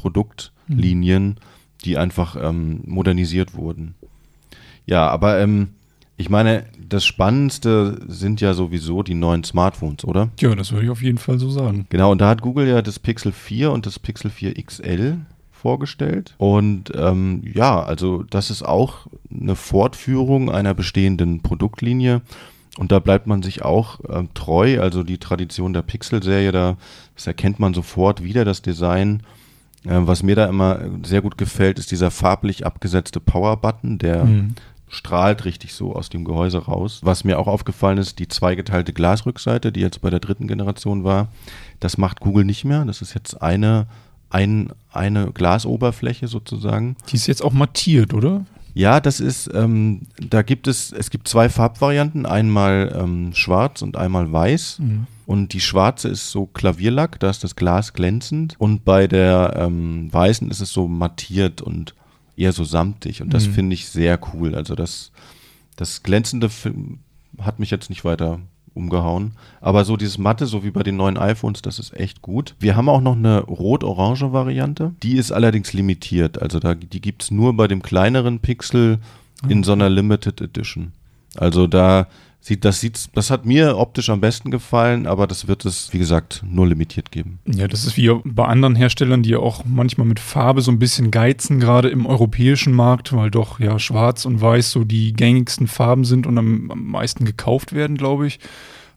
Produktlinien, 0.69 1.37
die 1.85 1.97
einfach 1.97 2.37
ähm, 2.41 2.81
modernisiert 2.87 3.55
wurden. 3.55 3.94
Ja, 4.87 5.09
aber 5.09 5.38
ähm, 5.38 5.69
ich 6.17 6.31
meine, 6.31 6.65
das 6.88 7.05
Spannendste 7.05 8.00
sind 8.09 8.41
ja 8.41 8.55
sowieso 8.55 9.03
die 9.03 9.15
neuen 9.15 9.44
Smartphones, 9.44 10.05
oder? 10.05 10.31
Ja, 10.41 10.55
das 10.55 10.73
würde 10.73 10.87
ich 10.87 10.91
auf 10.91 11.03
jeden 11.03 11.19
Fall 11.19 11.38
so 11.38 11.50
sagen. 11.50 11.87
Genau, 11.91 12.11
und 12.12 12.20
da 12.20 12.29
hat 12.29 12.43
Google 12.43 12.67
ja 12.67 12.82
das 12.82 12.99
Pixel 12.99 13.32
4 13.32 13.70
und 13.70 13.87
das 13.87 13.99
Pixel 13.99 14.31
4 14.31 14.55
XL 14.55 15.19
vorgestellt. 15.53 16.35
Und 16.38 16.93
ähm, 16.94 17.43
ja, 17.55 17.82
also 17.82 18.23
das 18.23 18.50
ist 18.50 18.62
auch 18.62 19.06
eine 19.31 19.56
Fortführung 19.56 20.50
einer 20.50 20.75
bestehenden 20.75 21.41
Produktlinie. 21.43 22.23
Und 22.79 22.93
da 22.93 23.00
bleibt 23.00 23.26
man 23.26 23.43
sich 23.43 23.62
auch 23.62 23.99
ähm, 24.09 24.29
treu. 24.35 24.81
Also 24.81 25.03
die 25.03 25.19
Tradition 25.19 25.73
der 25.73 25.82
Pixel-Serie, 25.82 26.53
da 26.53 26.76
das 27.17 27.26
erkennt 27.26 27.59
man 27.59 27.75
sofort 27.75 28.23
wieder, 28.23 28.44
das 28.44 28.62
Design. 28.62 29.23
Äh, 29.84 29.90
was 30.06 30.22
mir 30.22 30.36
da 30.36 30.46
immer 30.46 30.80
sehr 31.04 31.22
gut 31.22 31.38
gefällt, 31.38 31.78
ist 31.78 31.90
dieser 31.90 32.10
farblich 32.10 32.66
abgesetzte 32.66 33.20
Power-Button, 33.20 33.98
der 33.98 34.25
Mhm. 34.25 34.54
strahlt 34.88 35.44
richtig 35.44 35.75
so 35.75 35.94
aus 35.94 36.08
dem 36.08 36.25
Gehäuse 36.25 36.58
raus. 36.58 37.00
Was 37.02 37.22
mir 37.25 37.38
auch 37.38 37.46
aufgefallen 37.46 37.98
ist, 37.98 38.19
die 38.19 38.26
zweigeteilte 38.28 38.92
Glasrückseite, 38.92 39.70
die 39.70 39.80
jetzt 39.80 40.00
bei 40.00 40.10
der 40.10 40.20
dritten 40.20 40.48
Generation 40.48 41.04
war, 41.04 41.28
das 41.80 41.98
macht 41.98 42.20
Google 42.20 42.44
nicht 42.44 42.64
mehr. 42.64 42.84
Das 42.86 43.02
ist 43.02 43.14
jetzt 43.14 43.40
eine, 43.42 43.86
ein, 44.30 44.72
eine 44.92 45.30
Glasoberfläche 45.32 46.26
sozusagen. 46.26 46.96
Die 47.10 47.16
ist 47.16 47.26
jetzt 47.26 47.42
auch 47.44 47.52
mattiert, 47.52 48.14
oder? 48.14 48.46
Ja, 48.78 49.00
das 49.00 49.19
ist, 49.19 49.50
ähm, 49.54 50.02
da 50.20 50.42
gibt 50.42 50.69
es, 50.69 50.92
es 50.92 51.10
gibt 51.10 51.26
zwei 51.26 51.48
Farbvarianten, 51.48 52.26
einmal 52.26 52.94
ähm, 52.96 53.34
schwarz 53.34 53.82
und 53.82 53.96
einmal 53.96 54.30
weiß. 54.32 54.80
Und 55.26 55.52
die 55.52 55.60
schwarze 55.60 56.08
ist 56.08 56.30
so 56.30 56.46
Klavierlack, 56.46 57.19
da 57.19 57.28
ist 57.28 57.42
das 57.42 57.56
Glas 57.56 57.92
glänzend. 57.92 58.54
Und 58.58 58.84
bei 58.84 59.08
der 59.08 59.54
ähm, 59.56 60.12
weißen 60.12 60.48
ist 60.50 60.60
es 60.60 60.72
so 60.72 60.86
mattiert 60.86 61.60
und 61.60 61.94
eher 62.36 62.52
so 62.52 62.62
samtig. 62.62 63.20
Und 63.20 63.34
das 63.34 63.48
Mhm. 63.48 63.52
finde 63.54 63.75
ich 63.75 63.88
sehr 63.88 64.19
cool. 64.32 64.54
Also 64.54 64.76
das, 64.76 65.10
das 65.74 66.04
Glänzende 66.04 66.48
hat 67.40 67.58
mich 67.58 67.70
jetzt 67.70 67.90
nicht 67.90 68.04
weiter 68.04 68.38
umgehauen. 68.78 69.32
Aber 69.60 69.84
so 69.84 69.96
dieses 69.96 70.16
Matte, 70.16 70.46
so 70.46 70.64
wie 70.64 70.70
bei 70.70 70.82
den 70.82 70.96
neuen 70.96 71.19
iPhones, 71.19 71.60
das 71.60 71.78
ist 71.78 71.94
echt 71.94 72.22
gut. 72.22 72.54
Wir 72.58 72.76
haben 72.76 72.88
auch 72.88 73.02
noch 73.02 73.16
eine 73.16 73.40
rot-orange 73.40 74.32
Variante. 74.32 74.94
Die 75.02 75.16
ist 75.16 75.32
allerdings 75.32 75.72
limitiert. 75.72 76.40
Also 76.40 76.60
da, 76.60 76.75
die 76.75 77.00
gibt 77.00 77.25
es 77.25 77.30
nur 77.30 77.54
bei 77.56 77.69
dem 77.69 77.82
kleineren 77.82 78.38
Pixel 78.38 78.98
in 79.48 79.62
so 79.62 79.72
einer 79.72 79.90
Limited 79.90 80.40
Edition. 80.40 80.92
Also 81.36 81.66
da 81.66 82.06
sieht 82.48 82.64
das 82.64 82.80
sieht 82.80 83.10
das 83.14 83.30
hat 83.30 83.46
mir 83.46 83.76
optisch 83.76 84.10
am 84.10 84.20
besten 84.20 84.50
gefallen, 84.50 85.06
aber 85.06 85.26
das 85.26 85.46
wird 85.46 85.64
es 85.64 85.92
wie 85.92 85.98
gesagt 85.98 86.42
nur 86.48 86.66
limitiert 86.66 87.12
geben. 87.12 87.38
Ja, 87.46 87.68
das 87.68 87.84
ist 87.84 87.96
wie 87.96 88.10
bei 88.24 88.46
anderen 88.46 88.74
Herstellern, 88.74 89.22
die 89.22 89.30
ja 89.30 89.38
auch 89.38 89.64
manchmal 89.64 90.06
mit 90.06 90.18
Farbe 90.18 90.62
so 90.62 90.70
ein 90.70 90.78
bisschen 90.78 91.10
geizen, 91.10 91.60
gerade 91.60 91.88
im 91.90 92.06
europäischen 92.06 92.72
Markt, 92.72 93.12
weil 93.12 93.30
doch 93.30 93.60
ja 93.60 93.78
schwarz 93.78 94.24
und 94.24 94.40
weiß 94.40 94.72
so 94.72 94.84
die 94.84 95.12
gängigsten 95.12 95.66
Farben 95.66 96.04
sind 96.04 96.26
und 96.26 96.38
am, 96.38 96.70
am 96.70 96.86
meisten 96.86 97.24
gekauft 97.24 97.72
werden, 97.72 97.96
glaube 97.96 98.26
ich. 98.26 98.40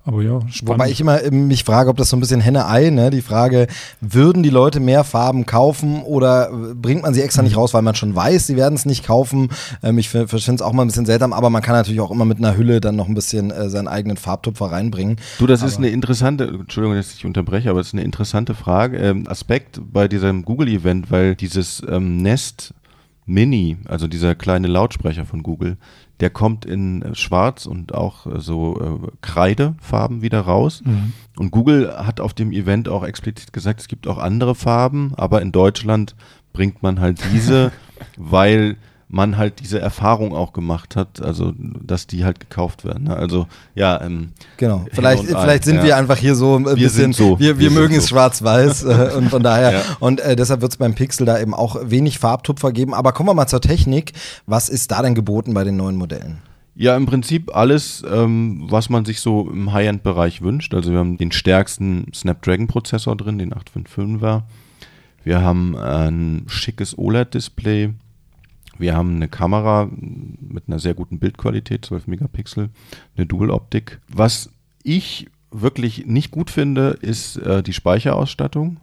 Aber 0.04 0.24
ja, 0.24 0.40
spannend. 0.50 0.80
Wobei 0.80 0.90
ich 0.90 1.00
immer 1.00 1.24
ähm, 1.24 1.48
mich 1.48 1.64
frage, 1.64 1.90
ob 1.90 1.98
das 1.98 2.10
so 2.10 2.18
ein 2.18 2.20
bisschen 2.20 2.42
Henne-Ei, 2.42 2.90
ne? 2.90 3.12
Die 3.12 3.22
Frage, 3.22 3.68
würden 4.00 4.42
die 4.42 4.50
Leute 4.50 4.80
mehr 4.80 5.04
Farben 5.04 5.46
kaufen 5.46 6.02
oder 6.02 6.50
äh, 6.50 6.74
bringt 6.74 7.04
man 7.04 7.14
sie 7.14 7.22
extra 7.22 7.44
nicht 7.44 7.56
raus, 7.56 7.74
weil 7.74 7.84
man 7.84 7.94
schon 7.94 8.16
weiß, 8.16 8.48
sie 8.48 8.56
werden 8.56 8.74
es 8.74 8.86
nicht 8.86 9.06
kaufen? 9.06 9.50
Ähm, 9.84 10.00
ich 10.00 10.10
finde 10.10 10.36
es 10.36 10.62
auch 10.62 10.74
mal 10.74 10.84
ein 10.84 10.88
bisschen 10.88 11.06
seltsam, 11.06 11.34
aber 11.34 11.52
man 11.52 11.62
kann 11.62 11.76
natürlich 11.76 12.02
auch 12.02 12.10
immer 12.10 12.26
mit 12.26 12.40
einer 12.40 12.58
Hülle 12.58 12.82
dann 12.82 12.96
noch 12.96 13.08
ein 13.08 13.14
bisschen 13.14 13.52
äh, 13.52 13.70
seinen 13.70 13.88
eigenen 13.88 14.18
Farbtupfer 14.18 14.72
reinbringen. 14.72 15.18
Du, 15.38 15.46
das 15.46 15.62
ist 15.62 15.78
eine 15.78 15.90
interessante, 15.90 16.46
Entschuldigung, 16.46 16.98
dass 16.98 17.14
ich 17.14 17.26
unterbreche, 17.26 17.70
aber 17.70 17.80
es 17.80 17.88
ist 17.88 17.94
eine 17.94 18.04
interessante 18.04 18.56
Frage, 18.56 18.98
ähm, 18.98 19.28
Aspekt 19.28 19.80
bei 19.84 20.08
diesem 20.08 20.46
Google-Event, 20.46 21.12
weil 21.12 21.36
dieses 21.36 21.84
ähm, 21.88 22.18
Nest 22.18 22.74
Mini, 23.28 23.78
also 23.86 24.08
dieser 24.08 24.36
kleine 24.36 24.68
Lautsprecher 24.68 25.26
von 25.26 25.44
Google, 25.44 25.78
der 26.22 26.30
kommt 26.30 26.66
in 26.66 27.02
äh, 27.02 27.16
Schwarz 27.16 27.66
und 27.66 27.94
auch 27.94 28.28
äh, 28.28 28.40
so 28.40 28.80
äh, 28.80 29.08
Kreidefarben 29.22 30.22
wieder 30.22 30.42
raus. 30.42 30.82
Mhm. 30.86 31.14
Und 31.36 31.52
Google 31.52 31.94
hat 31.98 32.20
auf 32.20 32.34
dem 32.34 32.52
Event 32.52 32.88
auch 32.88 33.04
explizit 33.04 33.52
gesagt, 33.52 33.82
es 33.82 33.88
gibt 33.88 34.08
auch 34.08 34.18
andere 34.18 34.56
Farben, 34.56 35.14
aber 35.18 35.42
in 35.42 35.52
Deutschland 35.52 36.16
bringt 36.54 36.84
man 36.84 37.00
halt 37.00 37.22
diese, 37.34 37.72
weil 38.18 38.78
man 39.12 39.38
halt 39.38 39.60
diese 39.60 39.80
Erfahrung 39.80 40.34
auch 40.34 40.54
gemacht 40.54 40.96
hat, 40.96 41.22
also 41.22 41.54
dass 41.58 42.08
die 42.08 42.24
halt 42.24 42.40
gekauft 42.40 42.86
werden. 42.86 43.04
Ne? 43.06 43.16
Also 43.16 43.46
ja, 43.76 44.02
ähm, 44.02 44.30
Genau. 44.56 44.86
Vielleicht, 44.92 45.26
vielleicht 45.26 45.66
sind 45.66 45.78
ja. 45.78 45.84
wir 45.84 45.98
einfach 45.98 46.18
hier 46.18 46.34
so 46.34 46.56
ein 46.56 46.64
bisschen, 46.64 46.90
sind 46.90 47.16
so. 47.16 47.38
wir, 47.38 47.60
wir, 47.60 47.70
Wir 47.70 47.72
mögen 47.72 47.94
es 47.96 48.04
so. 48.04 48.10
schwarz-weiß 48.10 48.84
äh, 48.84 49.12
und 49.18 49.30
von 49.30 49.44
daher, 49.44 49.74
Ja. 49.74 49.82
und 50.00 50.22
äh, 50.22 50.36
deshalb 50.38 50.62
wird 50.62 50.72
es 50.72 50.78
beim 50.78 50.96
Pixel 50.96 51.26
da 51.26 51.40
eben 51.40 51.54
auch 51.54 51.76
wenig 51.84 52.20
Farbtupfer 52.20 52.72
geben. 52.72 52.94
Aber 52.94 53.12
kommen 53.12 53.28
wir 53.28 53.34
mal 53.34 53.48
zur 53.48 53.60
Technik. 53.62 54.14
Was 54.46 54.70
ist 54.70 54.92
da 54.92 55.02
denn 55.02 55.14
geboten 55.14 55.54
bei 55.54 55.66
den 55.66 55.76
neuen 55.76 55.98
Modellen? 55.98 56.40
Ja, 56.74 56.96
im 56.96 57.06
Prinzip 57.06 57.54
alles, 57.54 58.04
ähm, 58.10 58.66
was 58.70 58.90
man 58.90 59.04
sich 59.04 59.20
so 59.20 59.50
im 59.52 59.74
High-End-Bereich 59.74 60.42
wünscht. 60.42 60.74
Also 60.74 60.92
wir 60.92 61.00
haben 61.00 61.18
den 61.18 61.34
stärksten 61.34 62.06
Snapdragon-Prozessor 62.14 63.18
drin, 63.18 63.38
den 63.40 63.54
855er. 63.54 64.44
Wir 65.26 65.42
haben 65.42 65.76
ein 65.78 66.44
schickes 66.48 66.98
OLED-Display. 66.98 67.90
Wir 68.82 68.96
haben 68.96 69.16
eine 69.16 69.28
Kamera 69.28 69.90
mit 69.92 70.64
einer 70.68 70.80
sehr 70.80 70.96
guten 70.96 71.20
Bildqualität, 71.20 71.86
12 71.86 72.08
Megapixel, 72.08 72.70
eine 73.16 73.26
Dual-Optik. 73.28 74.02
Was 74.10 74.50
ich 74.84 75.30
wirklich 75.52 76.08
nicht 76.08 76.32
gut 76.32 76.50
finde, 76.50 76.98
ist 77.02 77.38
äh, 77.38 77.62
die 77.62 77.74
Speicherausstattung. 77.74 78.78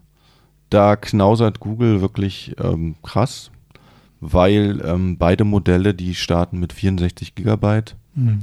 Da 0.70 0.94
knausert 0.94 1.58
Google 1.58 2.00
wirklich 2.00 2.54
ähm, 2.62 2.94
krass, 3.02 3.50
weil 4.20 4.80
ähm, 4.84 5.18
beide 5.18 5.44
Modelle, 5.44 5.94
die 5.94 6.14
starten 6.14 6.60
mit 6.60 6.72
64 6.72 7.34
Gigabyte. 7.34 7.96
Mhm. 8.14 8.40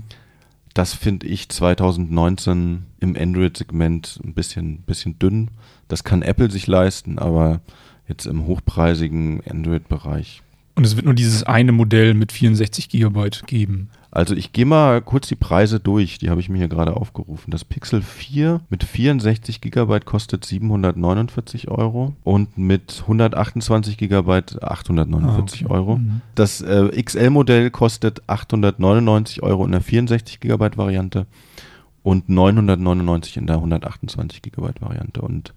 Das 0.74 0.94
finde 0.94 1.28
ich 1.28 1.48
2019 1.48 2.84
im 3.00 3.16
Android-Segment 3.16 4.20
ein 4.26 4.34
bisschen, 4.34 4.80
bisschen 4.80 5.18
dünn. 5.20 5.52
Das 5.88 6.04
kann 6.04 6.22
Apple 6.22 6.52
sich 6.52 6.68
leisten, 6.68 7.18
aber 7.18 7.62
jetzt 8.10 8.26
im 8.26 8.46
hochpreisigen 8.46 9.42
Android-Bereich. 9.50 10.42
Und 10.76 10.86
es 10.86 10.96
wird 10.96 11.06
nur 11.06 11.14
dieses 11.14 11.44
eine 11.44 11.72
Modell 11.72 12.14
mit 12.14 12.32
64 12.34 12.90
Gigabyte 12.90 13.48
geben. 13.48 13.90
Also 14.12 14.34
ich 14.34 14.54
gehe 14.54 14.66
mal 14.66 15.02
kurz 15.02 15.28
die 15.28 15.36
Preise 15.36 15.80
durch, 15.80 16.18
die 16.20 16.30
habe 16.30 16.40
ich 16.40 16.48
mir 16.48 16.58
hier 16.58 16.68
gerade 16.70 16.96
aufgerufen. 16.96 17.52
Das 17.52 17.66
Pixel 17.66 18.02
4 18.02 18.62
mit 18.70 18.84
64 18.84 19.60
Gigabyte 19.60 20.06
kostet 20.06 20.46
749 20.46 21.68
Euro 21.70 22.14
und 22.24 22.58
mit 22.58 23.00
128 23.02 23.98
Gigabyte 23.98 24.62
849 24.64 25.64
Ah, 25.64 25.66
okay. 25.66 25.74
Euro. 25.74 25.98
Mhm. 25.98 26.22
Das 26.34 26.62
äh, 26.62 27.02
XL-Modell 27.02 27.72
kostet 27.72 28.22
899 28.28 29.44
Euro 29.44 29.66
in 29.66 29.72
der 29.74 29.82
64 29.82 30.40
Gigabyte 30.40 30.78
Variante 30.78 31.26
und 32.04 32.30
999 32.30 33.38
in 33.38 33.48
der 33.48 33.58
128 33.58 34.42
Gigabyte 34.42 34.82
Variante. 34.82 35.22
Und 35.22 35.54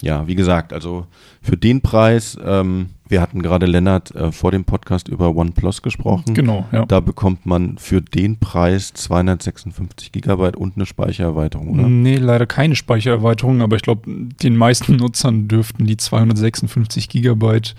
ja, 0.00 0.26
wie 0.26 0.34
gesagt, 0.34 0.72
also 0.72 1.06
für 1.42 1.56
den 1.56 1.80
Preis, 1.80 2.36
ähm, 2.44 2.90
wir 3.10 3.20
hatten 3.20 3.42
gerade 3.42 3.66
Lennart 3.66 4.14
äh, 4.14 4.32
vor 4.32 4.52
dem 4.52 4.64
Podcast 4.64 5.08
über 5.08 5.34
OnePlus 5.34 5.82
gesprochen. 5.82 6.32
Genau, 6.34 6.66
ja. 6.72 6.86
Da 6.86 7.00
bekommt 7.00 7.44
man 7.44 7.76
für 7.76 8.00
den 8.00 8.38
Preis 8.38 8.92
256 8.94 10.12
Gigabyte 10.12 10.56
und 10.56 10.76
eine 10.76 10.86
Speichererweiterung, 10.86 11.68
oder? 11.70 11.88
Nee, 11.88 12.16
leider 12.16 12.46
keine 12.46 12.76
Speichererweiterung, 12.76 13.62
aber 13.62 13.76
ich 13.76 13.82
glaube, 13.82 14.02
den 14.06 14.56
meisten 14.56 14.96
Nutzern 14.96 15.48
dürften 15.48 15.86
die 15.86 15.96
256 15.96 17.08
Gigabyte 17.08 17.74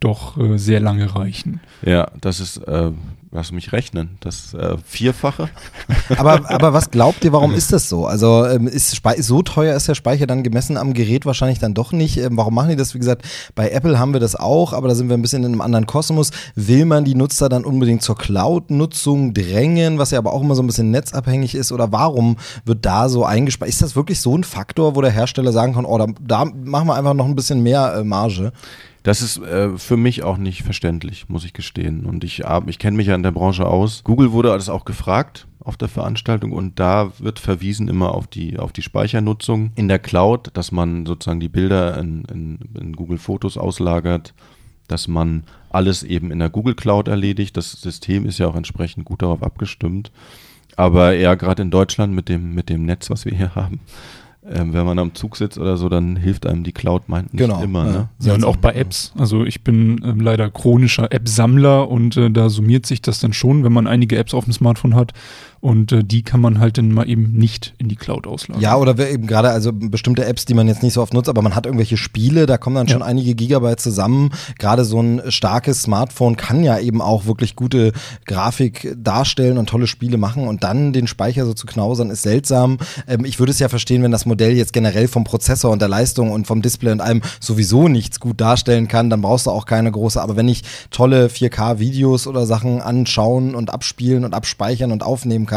doch 0.00 0.36
äh, 0.36 0.58
sehr 0.58 0.80
lange 0.80 1.14
reichen. 1.14 1.60
Ja, 1.82 2.08
das 2.20 2.40
ist, 2.40 2.58
äh, 2.58 2.90
lass 3.32 3.52
mich 3.52 3.72
rechnen, 3.72 4.16
das 4.20 4.52
äh, 4.54 4.76
Vierfache. 4.84 5.48
aber, 6.16 6.50
aber 6.50 6.72
was 6.72 6.90
glaubt 6.90 7.24
ihr, 7.24 7.32
warum 7.32 7.54
ist 7.54 7.72
das 7.72 7.88
so? 7.88 8.06
Also 8.06 8.46
ähm, 8.46 8.66
ist 8.66 8.94
Spe 8.94 9.22
so 9.22 9.42
teuer 9.42 9.74
ist 9.74 9.88
der 9.88 9.94
Speicher 9.94 10.26
dann 10.26 10.42
gemessen 10.42 10.76
am 10.76 10.92
Gerät 10.92 11.24
wahrscheinlich 11.24 11.58
dann 11.58 11.74
doch 11.74 11.92
nicht. 11.92 12.18
Ähm, 12.18 12.36
warum 12.36 12.54
machen 12.54 12.70
die 12.70 12.76
das? 12.76 12.94
Wie 12.94 12.98
gesagt, 12.98 13.26
bei 13.54 13.70
Apple 13.70 13.98
haben 13.98 14.12
wir 14.12 14.20
das 14.20 14.36
auch, 14.36 14.72
aber 14.72 14.88
da 14.88 14.94
sind 14.94 15.08
wir 15.08 15.16
ein 15.16 15.22
bisschen 15.22 15.44
in 15.44 15.52
einem 15.52 15.60
anderen 15.60 15.86
Kosmos. 15.86 16.30
Will 16.54 16.84
man 16.84 17.04
die 17.04 17.14
Nutzer 17.14 17.48
dann 17.48 17.64
unbedingt 17.64 18.02
zur 18.02 18.16
Cloud-Nutzung 18.16 19.32
drängen, 19.32 19.98
was 19.98 20.10
ja 20.10 20.18
aber 20.18 20.32
auch 20.32 20.42
immer 20.42 20.54
so 20.54 20.62
ein 20.62 20.66
bisschen 20.66 20.90
netzabhängig 20.90 21.54
ist? 21.54 21.72
Oder 21.72 21.92
warum 21.92 22.36
wird 22.64 22.84
da 22.84 23.08
so 23.08 23.24
eingespeichert? 23.24 23.74
Ist 23.74 23.82
das 23.82 23.96
wirklich 23.96 24.20
so 24.20 24.36
ein 24.36 24.44
Faktor, 24.44 24.94
wo 24.94 25.00
der 25.00 25.10
Hersteller 25.10 25.52
sagen 25.52 25.74
kann, 25.74 25.84
oh, 25.84 25.98
da, 25.98 26.06
da 26.20 26.44
machen 26.44 26.88
wir 26.88 26.94
einfach 26.94 27.14
noch 27.14 27.26
ein 27.26 27.36
bisschen 27.36 27.62
mehr 27.62 27.94
äh, 27.96 28.04
Marge? 28.04 28.52
Das 29.06 29.22
ist 29.22 29.38
äh, 29.38 29.78
für 29.78 29.96
mich 29.96 30.24
auch 30.24 30.36
nicht 30.36 30.64
verständlich, 30.64 31.28
muss 31.28 31.44
ich 31.44 31.52
gestehen. 31.52 32.06
Und 32.06 32.24
ich, 32.24 32.42
ich 32.66 32.78
kenne 32.80 32.96
mich 32.96 33.06
ja 33.06 33.14
in 33.14 33.22
der 33.22 33.30
Branche 33.30 33.64
aus. 33.64 34.02
Google 34.02 34.32
wurde 34.32 34.50
alles 34.50 34.68
auch 34.68 34.84
gefragt 34.84 35.46
auf 35.60 35.76
der 35.76 35.86
Veranstaltung 35.86 36.50
und 36.50 36.80
da 36.80 37.12
wird 37.20 37.38
verwiesen 37.38 37.86
immer 37.86 38.16
auf 38.16 38.26
die, 38.26 38.58
auf 38.58 38.72
die 38.72 38.82
Speichernutzung 38.82 39.70
in 39.76 39.86
der 39.86 40.00
Cloud, 40.00 40.50
dass 40.54 40.72
man 40.72 41.06
sozusagen 41.06 41.38
die 41.38 41.48
Bilder 41.48 41.96
in, 41.98 42.24
in, 42.24 42.58
in 42.74 42.96
Google 42.96 43.18
Fotos 43.18 43.56
auslagert, 43.56 44.34
dass 44.88 45.06
man 45.06 45.44
alles 45.70 46.02
eben 46.02 46.32
in 46.32 46.40
der 46.40 46.50
Google 46.50 46.74
Cloud 46.74 47.06
erledigt. 47.06 47.56
Das 47.56 47.80
System 47.80 48.26
ist 48.26 48.38
ja 48.38 48.48
auch 48.48 48.56
entsprechend 48.56 49.04
gut 49.04 49.22
darauf 49.22 49.44
abgestimmt. 49.44 50.10
Aber 50.74 51.14
eher 51.14 51.36
gerade 51.36 51.62
in 51.62 51.70
Deutschland 51.70 52.12
mit 52.12 52.28
dem, 52.28 52.56
mit 52.56 52.68
dem 52.70 52.84
Netz, 52.84 53.08
was 53.08 53.24
wir 53.24 53.36
hier 53.36 53.54
haben, 53.54 53.78
ähm, 54.48 54.72
wenn 54.72 54.86
man 54.86 54.98
am 54.98 55.14
Zug 55.14 55.36
sitzt 55.36 55.58
oder 55.58 55.76
so, 55.76 55.88
dann 55.88 56.16
hilft 56.16 56.46
einem 56.46 56.62
die 56.62 56.72
Cloud 56.72 57.08
meint 57.08 57.32
nicht 57.32 57.42
genau, 57.42 57.62
immer. 57.62 57.86
Ja. 57.86 57.92
Ne? 57.92 58.08
Ja, 58.20 58.34
und 58.34 58.44
auch 58.44 58.56
bei 58.56 58.72
Apps. 58.72 59.12
Also 59.18 59.44
ich 59.44 59.64
bin 59.64 60.00
ähm, 60.04 60.20
leider 60.20 60.50
chronischer 60.50 61.12
App-Sammler 61.12 61.88
und 61.88 62.16
äh, 62.16 62.30
da 62.30 62.48
summiert 62.48 62.86
sich 62.86 63.02
das 63.02 63.18
dann 63.18 63.32
schon, 63.32 63.64
wenn 63.64 63.72
man 63.72 63.86
einige 63.86 64.16
Apps 64.16 64.34
auf 64.34 64.44
dem 64.44 64.52
Smartphone 64.52 64.94
hat 64.94 65.12
und 65.66 65.90
äh, 65.90 66.04
die 66.04 66.22
kann 66.22 66.40
man 66.40 66.60
halt 66.60 66.78
dann 66.78 66.92
mal 66.92 67.08
eben 67.08 67.32
nicht 67.32 67.74
in 67.78 67.88
die 67.88 67.96
Cloud 67.96 68.28
auslagern. 68.28 68.62
Ja, 68.62 68.76
oder 68.76 68.96
eben 69.10 69.26
gerade 69.26 69.50
also 69.50 69.72
bestimmte 69.72 70.24
Apps, 70.24 70.44
die 70.44 70.54
man 70.54 70.68
jetzt 70.68 70.84
nicht 70.84 70.92
so 70.92 71.02
oft 71.02 71.12
nutzt, 71.12 71.28
aber 71.28 71.42
man 71.42 71.56
hat 71.56 71.66
irgendwelche 71.66 71.96
Spiele, 71.96 72.46
da 72.46 72.56
kommen 72.56 72.76
dann 72.76 72.86
schon 72.86 73.00
ja. 73.00 73.06
einige 73.06 73.34
Gigabyte 73.34 73.80
zusammen. 73.80 74.30
Gerade 74.60 74.84
so 74.84 75.00
ein 75.00 75.22
starkes 75.28 75.82
Smartphone 75.82 76.36
kann 76.36 76.62
ja 76.62 76.78
eben 76.78 77.02
auch 77.02 77.26
wirklich 77.26 77.56
gute 77.56 77.90
Grafik 78.26 78.94
darstellen 78.96 79.58
und 79.58 79.68
tolle 79.68 79.88
Spiele 79.88 80.18
machen 80.18 80.46
und 80.46 80.62
dann 80.62 80.92
den 80.92 81.08
Speicher 81.08 81.44
so 81.44 81.52
zu 81.52 81.66
knausern 81.66 82.10
ist 82.10 82.22
seltsam. 82.22 82.78
Ähm, 83.08 83.24
ich 83.24 83.40
würde 83.40 83.50
es 83.50 83.58
ja 83.58 83.68
verstehen, 83.68 84.04
wenn 84.04 84.12
das 84.12 84.24
Modell 84.24 84.52
jetzt 84.56 84.72
generell 84.72 85.08
vom 85.08 85.24
Prozessor 85.24 85.72
und 85.72 85.82
der 85.82 85.88
Leistung 85.88 86.30
und 86.30 86.46
vom 86.46 86.62
Display 86.62 86.92
und 86.92 87.00
allem 87.00 87.22
sowieso 87.40 87.88
nichts 87.88 88.20
gut 88.20 88.40
darstellen 88.40 88.86
kann, 88.86 89.10
dann 89.10 89.20
brauchst 89.20 89.46
du 89.46 89.50
auch 89.50 89.66
keine 89.66 89.90
große. 89.90 90.22
Aber 90.22 90.36
wenn 90.36 90.46
ich 90.46 90.62
tolle 90.92 91.26
4K-Videos 91.26 92.28
oder 92.28 92.46
Sachen 92.46 92.80
anschauen 92.80 93.56
und 93.56 93.74
abspielen 93.74 94.24
und 94.24 94.32
abspeichern 94.32 94.92
und 94.92 95.02
aufnehmen 95.02 95.46
kann, 95.46 95.55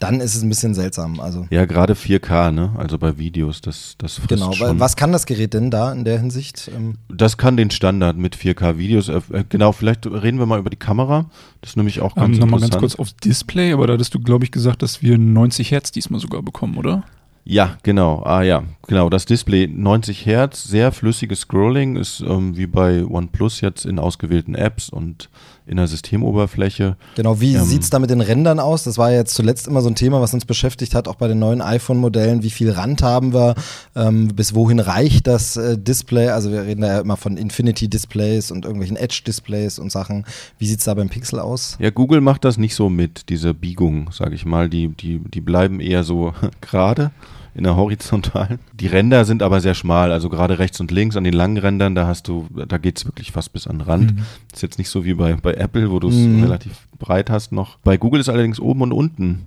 dann 0.00 0.20
ist 0.20 0.34
es 0.34 0.42
ein 0.42 0.48
bisschen 0.48 0.74
seltsam. 0.74 1.20
Also 1.20 1.46
ja, 1.50 1.64
gerade 1.64 1.94
4K, 1.94 2.50
ne? 2.50 2.72
Also 2.76 2.98
bei 2.98 3.18
Videos, 3.18 3.60
das 3.60 3.94
das 3.98 4.14
frisst 4.14 4.28
Genau, 4.28 4.52
schon. 4.52 4.80
was 4.80 4.96
kann 4.96 5.12
das 5.12 5.26
Gerät 5.26 5.54
denn 5.54 5.70
da 5.70 5.92
in 5.92 6.04
der 6.04 6.18
Hinsicht? 6.18 6.70
Ähm 6.74 6.98
das 7.08 7.36
kann 7.36 7.56
den 7.56 7.70
Standard 7.70 8.16
mit 8.16 8.36
4K 8.36 8.78
Videos. 8.78 9.08
Äh, 9.08 9.20
äh, 9.32 9.44
genau, 9.48 9.72
vielleicht 9.72 10.06
reden 10.06 10.38
wir 10.38 10.46
mal 10.46 10.58
über 10.58 10.70
die 10.70 10.76
Kamera. 10.76 11.26
Das 11.60 11.70
ist 11.70 11.76
nämlich 11.76 12.00
auch 12.00 12.14
ganz 12.14 12.36
ähm, 12.36 12.40
Nochmal 12.40 12.60
ganz 12.60 12.76
kurz 12.76 12.94
aufs 12.96 13.16
Display, 13.16 13.72
aber 13.72 13.86
da 13.86 13.94
hattest 13.94 14.14
du, 14.14 14.20
glaube 14.20 14.44
ich, 14.44 14.50
gesagt, 14.50 14.82
dass 14.82 15.02
wir 15.02 15.18
90 15.18 15.70
Hertz 15.70 15.92
diesmal 15.92 16.20
sogar 16.20 16.42
bekommen, 16.42 16.76
oder? 16.76 17.04
Ja, 17.46 17.76
genau. 17.82 18.22
Ah 18.24 18.42
ja, 18.42 18.64
genau. 18.86 19.10
Das 19.10 19.26
Display 19.26 19.66
90 19.68 20.24
Hertz, 20.24 20.64
sehr 20.64 20.92
flüssiges 20.92 21.40
Scrolling 21.40 21.96
ist 21.96 22.20
ähm, 22.20 22.56
wie 22.56 22.66
bei 22.66 23.04
OnePlus 23.04 23.60
jetzt 23.60 23.84
in 23.84 23.98
ausgewählten 23.98 24.54
Apps 24.54 24.88
und 24.88 25.28
in 25.66 25.78
der 25.78 25.86
Systemoberfläche. 25.86 26.96
Genau, 27.16 27.40
wie 27.40 27.54
ähm, 27.54 27.64
sieht 27.64 27.82
es 27.82 27.90
da 27.90 27.98
mit 27.98 28.10
den 28.10 28.20
Rändern 28.20 28.60
aus? 28.60 28.84
Das 28.84 28.98
war 28.98 29.10
ja 29.10 29.18
jetzt 29.18 29.34
zuletzt 29.34 29.66
immer 29.66 29.80
so 29.80 29.88
ein 29.88 29.94
Thema, 29.94 30.20
was 30.20 30.34
uns 30.34 30.44
beschäftigt 30.44 30.94
hat, 30.94 31.08
auch 31.08 31.14
bei 31.14 31.26
den 31.26 31.38
neuen 31.38 31.62
iPhone-Modellen. 31.62 32.42
Wie 32.42 32.50
viel 32.50 32.70
Rand 32.70 33.02
haben 33.02 33.32
wir? 33.32 33.54
Ähm, 33.96 34.28
bis 34.28 34.54
wohin 34.54 34.78
reicht 34.78 35.26
das 35.26 35.56
äh, 35.56 35.78
Display? 35.78 36.28
Also 36.28 36.52
wir 36.52 36.62
reden 36.64 36.82
da 36.82 36.88
ja 36.88 37.00
immer 37.00 37.16
von 37.16 37.36
Infinity-Displays 37.36 38.50
und 38.50 38.64
irgendwelchen 38.64 38.96
Edge-Displays 38.96 39.78
und 39.78 39.90
Sachen. 39.90 40.26
Wie 40.58 40.66
sieht 40.66 40.80
es 40.80 40.84
da 40.84 40.94
beim 40.94 41.08
Pixel 41.08 41.38
aus? 41.38 41.76
Ja, 41.80 41.90
Google 41.90 42.20
macht 42.20 42.44
das 42.44 42.58
nicht 42.58 42.74
so 42.74 42.90
mit, 42.90 43.28
diese 43.30 43.54
Biegung, 43.54 44.10
sage 44.12 44.34
ich 44.34 44.44
mal. 44.44 44.68
Die, 44.68 44.88
die, 44.88 45.18
die 45.18 45.40
bleiben 45.40 45.80
eher 45.80 46.04
so 46.04 46.34
gerade 46.60 47.10
in 47.54 47.64
der 47.64 47.76
horizontalen. 47.76 48.58
Die 48.72 48.88
Ränder 48.88 49.24
sind 49.24 49.42
aber 49.42 49.60
sehr 49.60 49.74
schmal, 49.74 50.10
also 50.10 50.28
gerade 50.28 50.58
rechts 50.58 50.80
und 50.80 50.90
links 50.90 51.16
an 51.16 51.24
den 51.24 51.34
langen 51.34 51.56
Rändern, 51.56 51.94
da 51.94 52.06
hast 52.06 52.26
du, 52.26 52.48
da 52.66 52.78
geht's 52.78 53.04
wirklich 53.04 53.30
fast 53.30 53.52
bis 53.52 53.66
an 53.66 53.78
den 53.78 53.82
Rand. 53.82 54.16
Mhm. 54.16 54.22
Ist 54.52 54.62
jetzt 54.62 54.78
nicht 54.78 54.90
so 54.90 55.04
wie 55.04 55.14
bei, 55.14 55.34
bei 55.34 55.54
Apple, 55.54 55.90
wo 55.90 56.00
du 56.00 56.08
es 56.08 56.16
mhm. 56.16 56.42
relativ 56.42 56.88
breit 56.98 57.30
hast 57.30 57.52
noch. 57.52 57.78
Bei 57.78 57.96
Google 57.96 58.20
ist 58.20 58.28
allerdings 58.28 58.58
oben 58.58 58.82
und 58.82 58.92
unten 58.92 59.46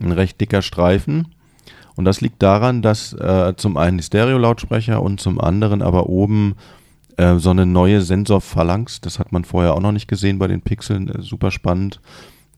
ein 0.00 0.12
recht 0.12 0.40
dicker 0.40 0.62
Streifen. 0.62 1.28
Und 1.94 2.06
das 2.06 2.20
liegt 2.20 2.42
daran, 2.42 2.82
dass 2.82 3.12
äh, 3.12 3.54
zum 3.56 3.76
einen 3.76 3.98
die 3.98 4.04
Stereo-Lautsprecher 4.04 5.02
und 5.02 5.20
zum 5.20 5.40
anderen 5.40 5.82
aber 5.82 6.08
oben 6.08 6.54
äh, 7.16 7.36
so 7.36 7.50
eine 7.50 7.66
neue 7.66 8.00
Sensorphalanx, 8.00 9.00
das 9.00 9.18
hat 9.18 9.30
man 9.30 9.44
vorher 9.44 9.74
auch 9.74 9.80
noch 9.80 9.92
nicht 9.92 10.08
gesehen 10.08 10.38
bei 10.38 10.48
den 10.48 10.62
Pixeln, 10.62 11.08
äh, 11.08 11.22
super 11.22 11.50
spannend, 11.50 12.00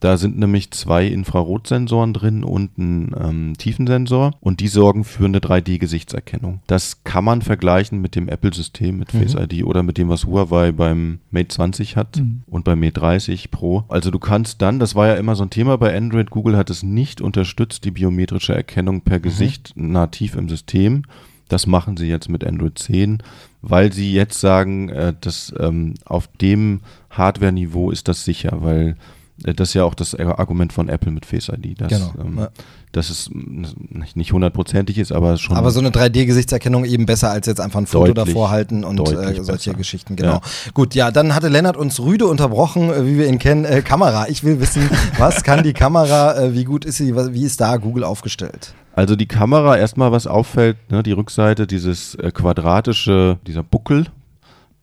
da 0.00 0.18
sind 0.18 0.38
nämlich 0.38 0.70
zwei 0.70 1.06
Infrarotsensoren 1.06 2.12
drin 2.12 2.44
und 2.44 2.76
ein 2.76 3.14
ähm, 3.18 3.54
Tiefensensor 3.56 4.32
und 4.40 4.60
die 4.60 4.68
sorgen 4.68 5.04
für 5.04 5.24
eine 5.24 5.38
3D-Gesichtserkennung. 5.38 6.60
Das 6.66 7.04
kann 7.04 7.24
man 7.24 7.42
vergleichen 7.42 8.00
mit 8.00 8.14
dem 8.14 8.28
Apple-System, 8.28 8.98
mit 8.98 9.12
Face 9.12 9.34
mhm. 9.34 9.42
ID 9.42 9.64
oder 9.64 9.82
mit 9.82 9.96
dem, 9.96 10.08
was 10.08 10.26
Huawei 10.26 10.72
beim 10.72 11.20
Mate 11.30 11.48
20 11.48 11.96
hat 11.96 12.18
mhm. 12.18 12.42
und 12.46 12.64
beim 12.64 12.80
Mate 12.80 13.00
30 13.00 13.50
Pro. 13.50 13.84
Also 13.88 14.10
du 14.10 14.18
kannst 14.18 14.60
dann, 14.60 14.78
das 14.78 14.94
war 14.94 15.06
ja 15.06 15.14
immer 15.14 15.36
so 15.36 15.44
ein 15.44 15.50
Thema 15.50 15.78
bei 15.78 15.96
Android, 15.96 16.30
Google 16.30 16.56
hat 16.56 16.70
es 16.70 16.82
nicht 16.82 17.20
unterstützt, 17.20 17.84
die 17.84 17.90
biometrische 17.90 18.54
Erkennung 18.54 19.00
per 19.00 19.18
mhm. 19.18 19.22
Gesicht 19.22 19.72
nativ 19.74 20.34
im 20.36 20.48
System. 20.48 21.04
Das 21.48 21.66
machen 21.66 21.96
sie 21.96 22.08
jetzt 22.08 22.28
mit 22.28 22.44
Android 22.44 22.78
10, 22.78 23.22
weil 23.62 23.92
sie 23.92 24.12
jetzt 24.12 24.40
sagen, 24.40 24.88
äh, 24.88 25.14
dass 25.18 25.54
ähm, 25.58 25.94
auf 26.04 26.26
dem 26.26 26.80
Hardware-Niveau 27.10 27.90
ist 27.90 28.08
das 28.08 28.24
sicher, 28.24 28.58
weil 28.60 28.96
das 29.36 29.70
ist 29.70 29.74
ja 29.74 29.84
auch 29.84 29.94
das 29.94 30.14
Argument 30.14 30.72
von 30.72 30.88
Apple 30.88 31.10
mit 31.10 31.26
Face 31.26 31.48
ID, 31.48 31.80
dass, 31.80 31.88
genau, 31.88 32.12
ähm, 32.20 32.38
ja. 32.38 32.48
dass 32.92 33.10
es 33.10 33.30
nicht 33.32 34.32
hundertprozentig 34.32 34.96
ist, 34.98 35.10
aber 35.10 35.36
schon. 35.38 35.56
Aber 35.56 35.72
so 35.72 35.80
eine 35.80 35.90
3D-Gesichtserkennung 35.90 36.84
eben 36.84 37.04
besser 37.04 37.30
als 37.30 37.46
jetzt 37.46 37.60
einfach 37.60 37.80
ein 37.80 37.86
Foto 37.86 38.12
deutlich, 38.12 38.32
davor 38.32 38.50
halten 38.50 38.84
und 38.84 39.00
äh, 39.00 39.04
solche 39.42 39.42
besser. 39.42 39.74
Geschichten, 39.74 40.14
genau. 40.14 40.34
Ja. 40.34 40.40
Gut, 40.72 40.94
ja, 40.94 41.10
dann 41.10 41.34
hatte 41.34 41.48
Lennart 41.48 41.76
uns 41.76 41.98
rüde 41.98 42.26
unterbrochen, 42.26 42.90
äh, 42.90 43.06
wie 43.06 43.18
wir 43.18 43.26
ihn 43.26 43.40
kennen. 43.40 43.64
Äh, 43.64 43.82
Kamera. 43.82 44.28
Ich 44.28 44.44
will 44.44 44.60
wissen, 44.60 44.88
was 45.18 45.42
kann 45.42 45.64
die 45.64 45.72
Kamera, 45.72 46.38
äh, 46.38 46.54
wie 46.54 46.64
gut 46.64 46.84
ist 46.84 46.98
sie, 46.98 47.14
wie 47.16 47.44
ist 47.44 47.60
da 47.60 47.76
Google 47.76 48.04
aufgestellt? 48.04 48.72
Also 48.94 49.16
die 49.16 49.26
Kamera, 49.26 49.76
erstmal 49.76 50.12
was 50.12 50.28
auffällt, 50.28 50.76
ne, 50.92 51.02
die 51.02 51.12
Rückseite, 51.12 51.66
dieses 51.66 52.14
äh, 52.14 52.30
quadratische, 52.30 53.38
dieser 53.46 53.64
Buckel, 53.64 54.06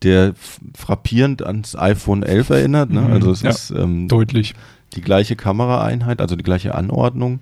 der 0.02 0.34
frappierend 0.74 1.44
ans 1.44 1.76
iPhone 1.76 2.22
11 2.22 2.50
erinnert. 2.50 2.90
Ne? 2.90 3.02
Mhm. 3.02 3.12
Also 3.12 3.30
es 3.30 3.42
ja, 3.42 3.50
ist 3.50 3.70
ähm, 3.70 4.08
deutlich 4.08 4.54
die 4.94 5.00
gleiche 5.00 5.36
Kameraeinheit, 5.36 6.20
also 6.20 6.36
die 6.36 6.44
gleiche 6.44 6.74
Anordnung. 6.74 7.40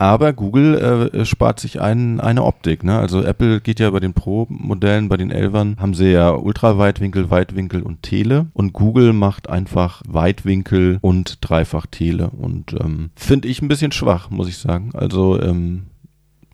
Aber 0.00 0.32
Google 0.32 1.10
äh, 1.12 1.26
spart 1.26 1.60
sich 1.60 1.78
ein, 1.78 2.20
eine 2.20 2.44
Optik. 2.44 2.84
Ne? 2.84 2.98
Also 2.98 3.22
Apple 3.22 3.60
geht 3.60 3.80
ja 3.80 3.90
bei 3.90 4.00
den 4.00 4.14
Pro-Modellen, 4.14 5.10
bei 5.10 5.18
den 5.18 5.30
11ern, 5.30 5.78
haben 5.78 5.92
sie 5.92 6.10
ja 6.10 6.30
Ultraweitwinkel, 6.30 7.28
Weitwinkel 7.28 7.82
und 7.82 8.02
Tele. 8.02 8.46
Und 8.54 8.72
Google 8.72 9.12
macht 9.12 9.50
einfach 9.50 10.00
Weitwinkel 10.08 10.96
und 11.02 11.36
Dreifach 11.42 11.84
Tele. 11.84 12.30
Und 12.30 12.72
ähm, 12.80 13.10
finde 13.14 13.48
ich 13.48 13.60
ein 13.60 13.68
bisschen 13.68 13.92
schwach, 13.92 14.30
muss 14.30 14.48
ich 14.48 14.56
sagen. 14.56 14.92
Also 14.94 15.38
ähm, 15.38 15.82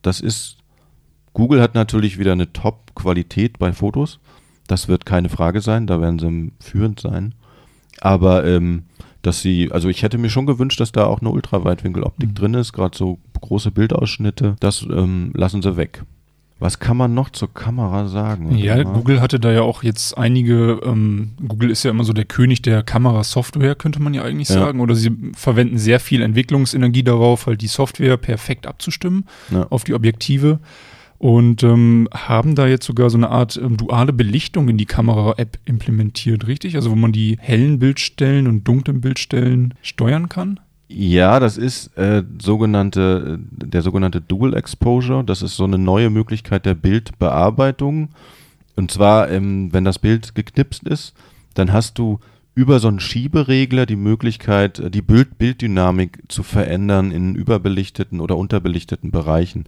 das 0.03 0.21
ist, 0.21 0.57
Google 1.33 1.63
hat 1.63 1.77
natürlich 1.77 2.19
wieder 2.19 2.33
eine 2.33 2.53
Top-Qualität 2.53 3.61
bei 3.61 3.73
Fotos. 3.73 4.19
Das 4.67 4.89
wird 4.89 5.07
keine 5.07 5.29
Frage 5.29 5.61
sein, 5.61 5.87
da 5.87 6.01
werden 6.01 6.19
sie 6.19 6.53
führend 6.61 7.01
sein. 7.01 7.35
Aber 8.01 8.45
ähm, 8.45 8.85
dass 9.23 9.41
sie, 9.41 9.71
also 9.73 9.89
ich 9.89 10.03
hätte 10.03 10.19
mir 10.19 10.31
schon 10.31 10.47
gewünscht, 10.47 10.81
dass 10.81 10.93
da 10.93 11.05
auch 11.07 11.21
eine 11.21 11.31
Ultraweitwinkeloptik 11.31 12.31
mhm. 12.31 12.35
drin 12.35 12.55
ist, 12.55 12.73
gerade 12.73 12.97
so 12.97 13.19
große 13.41 13.71
Bildausschnitte, 13.71 14.57
das 14.61 14.83
ähm, 14.83 15.33
lassen 15.35 15.63
sie 15.63 15.77
weg. 15.77 16.03
Was 16.59 16.79
kann 16.79 16.97
man 16.97 17.13
noch 17.13 17.29
zur 17.29 17.53
Kamera 17.53 18.09
sagen? 18.09 18.57
Ja, 18.57 18.83
Google 18.83 19.21
hatte 19.21 19.39
da 19.39 19.53
ja 19.53 19.61
auch 19.61 19.83
jetzt 19.83 20.17
einige, 20.17 20.81
ähm, 20.85 21.33
Google 21.47 21.71
ist 21.71 21.83
ja 21.83 21.91
immer 21.91 22.05
so 22.05 22.15
der 22.15 22.25
König 22.25 22.63
der 22.63 22.83
Kamerasoftware, 22.83 23.75
könnte 23.75 24.01
man 24.01 24.15
ja 24.15 24.23
eigentlich 24.23 24.49
ja. 24.49 24.55
sagen. 24.55 24.81
Oder 24.81 24.95
sie 24.95 25.11
verwenden 25.35 25.77
sehr 25.77 26.01
viel 26.01 26.23
Entwicklungsenergie 26.23 27.03
darauf, 27.03 27.47
halt 27.47 27.61
die 27.61 27.67
Software 27.67 28.17
perfekt 28.17 28.67
abzustimmen 28.67 29.27
ja. 29.51 29.67
auf 29.69 29.85
die 29.85 29.93
Objektive 29.93 30.61
und 31.19 31.63
ähm, 31.63 32.09
haben 32.13 32.55
da 32.55 32.67
jetzt 32.67 32.87
sogar 32.87 33.11
so 33.11 33.17
eine 33.17 33.31
Art 33.31 33.57
ähm, 33.57 33.77
duale 33.77 34.13
Belichtung 34.13 34.69
in 34.69 34.77
die 34.77 34.87
Kamera-App 34.87 35.59
implementiert, 35.65 36.47
richtig? 36.47 36.77
Also 36.77 36.91
wo 36.91 36.97
man 36.97 37.13
die 37.13 37.39
hellen 37.41 37.79
Bildstellen 37.79 38.47
und 38.47 38.65
dunklen 38.65 39.01
Bildstellen 39.01 39.75
steuern 39.83 40.29
kann? 40.29 40.61
Ja, 40.89 41.41
das 41.41 41.57
ist 41.57 41.97
äh, 41.97 42.23
sogenannte, 42.41 43.39
der 43.41 43.83
sogenannte 43.83 44.21
Dual 44.21 44.55
Exposure. 44.55 45.25
Das 45.25 45.43
ist 45.43 45.57
so 45.57 45.65
eine 45.65 45.79
neue 45.79 46.11
Möglichkeit 46.11 46.65
der 46.65 46.75
Bildbearbeitung. 46.75 48.11
Und 48.77 48.91
zwar, 48.91 49.31
ähm, 49.31 49.73
wenn 49.73 49.85
das 49.85 49.99
Bild 49.99 50.35
geknipst 50.35 50.85
ist, 50.87 51.15
dann 51.55 51.73
hast 51.73 51.99
du 51.99 52.21
über 52.55 52.81
so 52.81 52.89
einen 52.89 53.01
Schieberegler 53.01 53.85
die 53.85 53.97
Möglichkeit, 53.97 54.79
äh, 54.79 54.91
die 54.91 55.03
Bild 55.03 55.39
Bilddynamik 55.39 56.23
zu 56.29 56.43
verändern 56.43 57.11
in 57.11 57.35
überbelichteten 57.35 58.21
oder 58.21 58.37
unterbelichteten 58.37 59.11
Bereichen. 59.11 59.65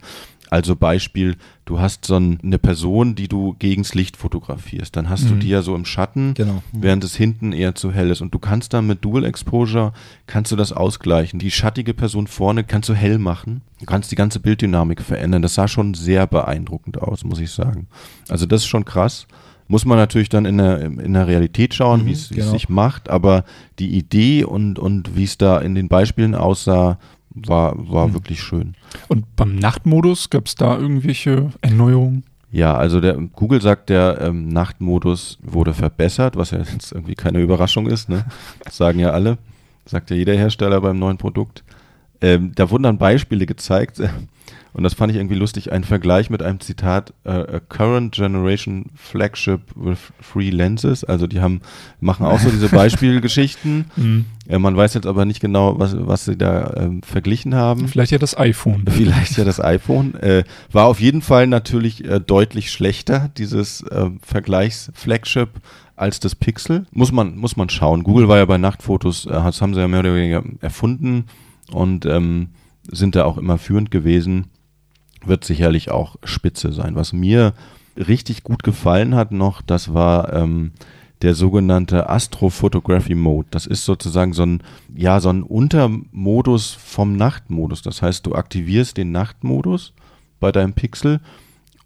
Also 0.49 0.75
Beispiel, 0.75 1.35
du 1.65 1.79
hast 1.79 2.05
so 2.05 2.15
eine 2.15 2.57
Person, 2.57 3.15
die 3.15 3.27
du 3.27 3.55
gegens 3.59 3.93
Licht 3.93 4.17
fotografierst. 4.17 4.95
Dann 4.95 5.09
hast 5.09 5.25
mhm. 5.25 5.29
du 5.29 5.35
die 5.35 5.49
ja 5.49 5.61
so 5.61 5.75
im 5.75 5.85
Schatten, 5.85 6.33
genau. 6.33 6.63
während 6.71 7.03
es 7.03 7.15
hinten 7.15 7.51
eher 7.51 7.75
zu 7.75 7.91
hell 7.91 8.09
ist. 8.09 8.21
Und 8.21 8.33
du 8.33 8.39
kannst 8.39 8.73
dann 8.73 8.87
mit 8.87 9.05
Dual 9.05 9.25
Exposure, 9.25 9.93
kannst 10.25 10.51
du 10.51 10.55
das 10.55 10.71
ausgleichen. 10.71 11.39
Die 11.39 11.51
schattige 11.51 11.93
Person 11.93 12.27
vorne 12.27 12.63
kannst 12.63 12.89
du 12.89 12.93
hell 12.93 13.19
machen. 13.19 13.61
Du 13.79 13.85
kannst 13.85 14.11
die 14.11 14.15
ganze 14.15 14.39
Bilddynamik 14.39 15.01
verändern. 15.01 15.41
Das 15.41 15.53
sah 15.53 15.67
schon 15.67 15.93
sehr 15.93 16.25
beeindruckend 16.25 16.99
aus, 16.99 17.23
muss 17.23 17.39
ich 17.39 17.51
sagen. 17.51 17.87
Also 18.27 18.45
das 18.45 18.61
ist 18.61 18.67
schon 18.67 18.85
krass. 18.85 19.27
Muss 19.67 19.85
man 19.85 19.99
natürlich 19.99 20.29
dann 20.29 20.45
in 20.45 20.57
der, 20.57 20.81
in 20.81 21.13
der 21.13 21.27
Realität 21.27 21.75
schauen, 21.75 22.01
mhm, 22.01 22.05
wie 22.07 22.13
es 22.13 22.29
genau. 22.29 22.49
sich 22.49 22.69
macht, 22.69 23.07
aber 23.07 23.43
die 23.77 23.95
Idee 23.95 24.43
und, 24.43 24.79
und 24.79 25.15
wie 25.15 25.25
es 25.25 25.37
da 25.37 25.59
in 25.59 25.75
den 25.75 25.89
Beispielen 25.89 26.33
aussah, 26.33 26.97
war, 27.33 27.75
war 27.89 28.07
mhm. 28.07 28.13
wirklich 28.13 28.41
schön. 28.41 28.75
Und 29.07 29.35
beim 29.35 29.55
Nachtmodus 29.55 30.29
gab 30.29 30.47
es 30.47 30.55
da 30.55 30.77
irgendwelche 30.77 31.49
Erneuerungen? 31.61 32.23
Ja, 32.51 32.75
also 32.75 32.99
der 32.99 33.13
Google 33.13 33.61
sagt, 33.61 33.89
der 33.89 34.19
ähm, 34.21 34.47
Nachtmodus 34.47 35.37
wurde 35.43 35.73
verbessert, 35.73 36.35
was 36.35 36.51
ja 36.51 36.59
jetzt 36.59 36.91
irgendwie 36.91 37.13
keine 37.13 37.39
Überraschung 37.41 37.87
ist, 37.87 38.09
ne? 38.09 38.25
Das 38.63 38.77
sagen 38.77 38.99
ja 38.99 39.11
alle. 39.11 39.37
Sagt 39.85 40.09
ja 40.09 40.15
jeder 40.15 40.35
Hersteller 40.35 40.81
beim 40.81 40.97
neuen 40.97 41.17
Produkt. 41.17 41.63
Ähm, 42.21 42.51
da 42.55 42.69
wurden 42.69 42.83
dann 42.83 42.97
Beispiele 42.97 43.45
gezeigt. 43.45 44.01
Und 44.79 44.83
das 44.83 44.93
fand 44.93 45.11
ich 45.11 45.17
irgendwie 45.17 45.35
lustig, 45.35 45.73
ein 45.73 45.83
Vergleich 45.83 46.29
mit 46.29 46.41
einem 46.41 46.61
Zitat, 46.61 47.13
a 47.25 47.59
current 47.67 48.15
generation 48.15 48.85
flagship 48.95 49.59
with 49.75 49.97
three 50.31 50.51
lenses. 50.51 51.03
Also 51.03 51.27
die 51.27 51.41
haben, 51.41 51.59
machen 51.99 52.25
auch 52.25 52.39
so 52.39 52.49
diese 52.49 52.69
Beispielgeschichten. 52.73 53.91
mhm. 53.97 54.25
äh, 54.47 54.57
man 54.57 54.77
weiß 54.77 54.93
jetzt 54.93 55.05
aber 55.05 55.25
nicht 55.25 55.41
genau, 55.41 55.77
was, 55.77 55.97
was 55.99 56.23
sie 56.23 56.37
da 56.37 56.75
ähm, 56.77 57.03
verglichen 57.03 57.55
haben. 57.55 57.89
Vielleicht 57.89 58.13
ja 58.13 58.19
das 58.19 58.37
iPhone. 58.37 58.85
Vielleicht 58.89 59.35
ja 59.35 59.43
das 59.43 59.59
iPhone. 59.59 60.13
Äh, 60.13 60.45
war 60.71 60.85
auf 60.85 61.01
jeden 61.01 61.21
Fall 61.21 61.47
natürlich 61.47 62.05
äh, 62.05 62.21
deutlich 62.21 62.71
schlechter, 62.71 63.31
dieses 63.37 63.81
äh, 63.81 64.11
Vergleichsflagship 64.21 65.59
als 65.97 66.21
das 66.21 66.35
Pixel. 66.35 66.85
Muss 66.93 67.11
man, 67.11 67.35
muss 67.35 67.57
man 67.57 67.67
schauen. 67.67 68.03
Google 68.03 68.29
war 68.29 68.37
ja 68.37 68.45
bei 68.45 68.57
Nachtfotos, 68.57 69.25
äh, 69.25 69.31
das 69.31 69.61
haben 69.61 69.73
sie 69.73 69.81
ja 69.81 69.89
mehr 69.89 69.99
oder 69.99 70.15
weniger 70.15 70.41
erfunden 70.61 71.25
und 71.69 72.05
ähm, 72.05 72.51
sind 72.89 73.17
da 73.17 73.25
auch 73.25 73.37
immer 73.37 73.57
führend 73.57 73.91
gewesen 73.91 74.47
wird 75.25 75.43
sicherlich 75.43 75.91
auch 75.91 76.15
spitze 76.23 76.71
sein. 76.71 76.95
Was 76.95 77.13
mir 77.13 77.53
richtig 77.97 78.43
gut 78.43 78.63
gefallen 78.63 79.15
hat 79.15 79.31
noch, 79.31 79.61
das 79.61 79.93
war 79.93 80.33
ähm, 80.33 80.71
der 81.21 81.35
sogenannte 81.35 82.09
Astrophotography 82.09 83.15
Mode. 83.15 83.49
Das 83.51 83.65
ist 83.65 83.85
sozusagen 83.85 84.33
so 84.33 84.43
ein, 84.43 84.63
ja, 84.95 85.19
so 85.19 85.29
ein 85.29 85.43
Untermodus 85.43 86.71
vom 86.71 87.17
Nachtmodus. 87.17 87.81
Das 87.81 88.01
heißt, 88.01 88.25
du 88.25 88.35
aktivierst 88.35 88.97
den 88.97 89.11
Nachtmodus 89.11 89.93
bei 90.39 90.51
deinem 90.51 90.73
Pixel 90.73 91.19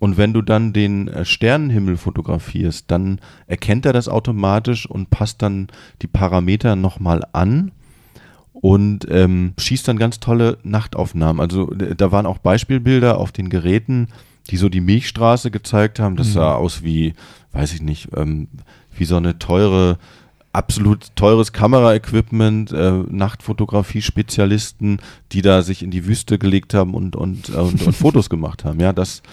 und 0.03 0.17
wenn 0.17 0.33
du 0.33 0.41
dann 0.41 0.73
den 0.73 1.07
äh, 1.07 1.23
Sternenhimmel 1.23 1.95
fotografierst, 1.95 2.91
dann 2.91 3.21
erkennt 3.47 3.85
er 3.85 3.93
das 3.93 4.09
automatisch 4.09 4.85
und 4.85 5.09
passt 5.09 5.41
dann 5.41 5.67
die 6.01 6.07
Parameter 6.07 6.75
nochmal 6.75 7.25
an 7.31 7.71
und 8.53 9.07
ähm, 9.09 9.53
schießt 9.57 9.87
dann 9.87 9.97
ganz 9.97 10.19
tolle 10.19 10.57
Nachtaufnahmen. 10.63 11.39
Also 11.41 11.65
da 11.65 12.11
waren 12.11 12.25
auch 12.25 12.37
Beispielbilder 12.37 13.17
auf 13.17 13.31
den 13.31 13.49
Geräten, 13.49 14.07
die 14.49 14.57
so 14.57 14.69
die 14.69 14.81
Milchstraße 14.81 15.51
gezeigt 15.51 15.99
haben. 15.99 16.15
Das 16.15 16.29
mhm. 16.29 16.33
sah 16.33 16.55
aus 16.55 16.83
wie, 16.83 17.13
weiß 17.51 17.73
ich 17.73 17.81
nicht, 17.81 18.09
ähm, 18.15 18.47
wie 18.95 19.05
so 19.05 19.17
eine 19.17 19.39
teure 19.39 19.97
absolut 20.53 21.15
teures 21.15 21.51
Kameraequipment, 21.51 22.71
äh, 22.71 22.91
Nachtfotografie-Spezialisten, 23.09 24.99
die 25.31 25.41
da 25.41 25.63
sich 25.63 25.81
in 25.81 25.89
die 25.89 26.05
Wüste 26.05 26.37
gelegt 26.37 26.75
haben 26.75 26.93
und, 26.93 27.15
und, 27.15 27.49
und, 27.49 27.81
und 27.81 27.93
Fotos 27.95 28.29
gemacht 28.29 28.63
haben. 28.63 28.79
Ja, 28.79 28.93
das, 28.93 29.23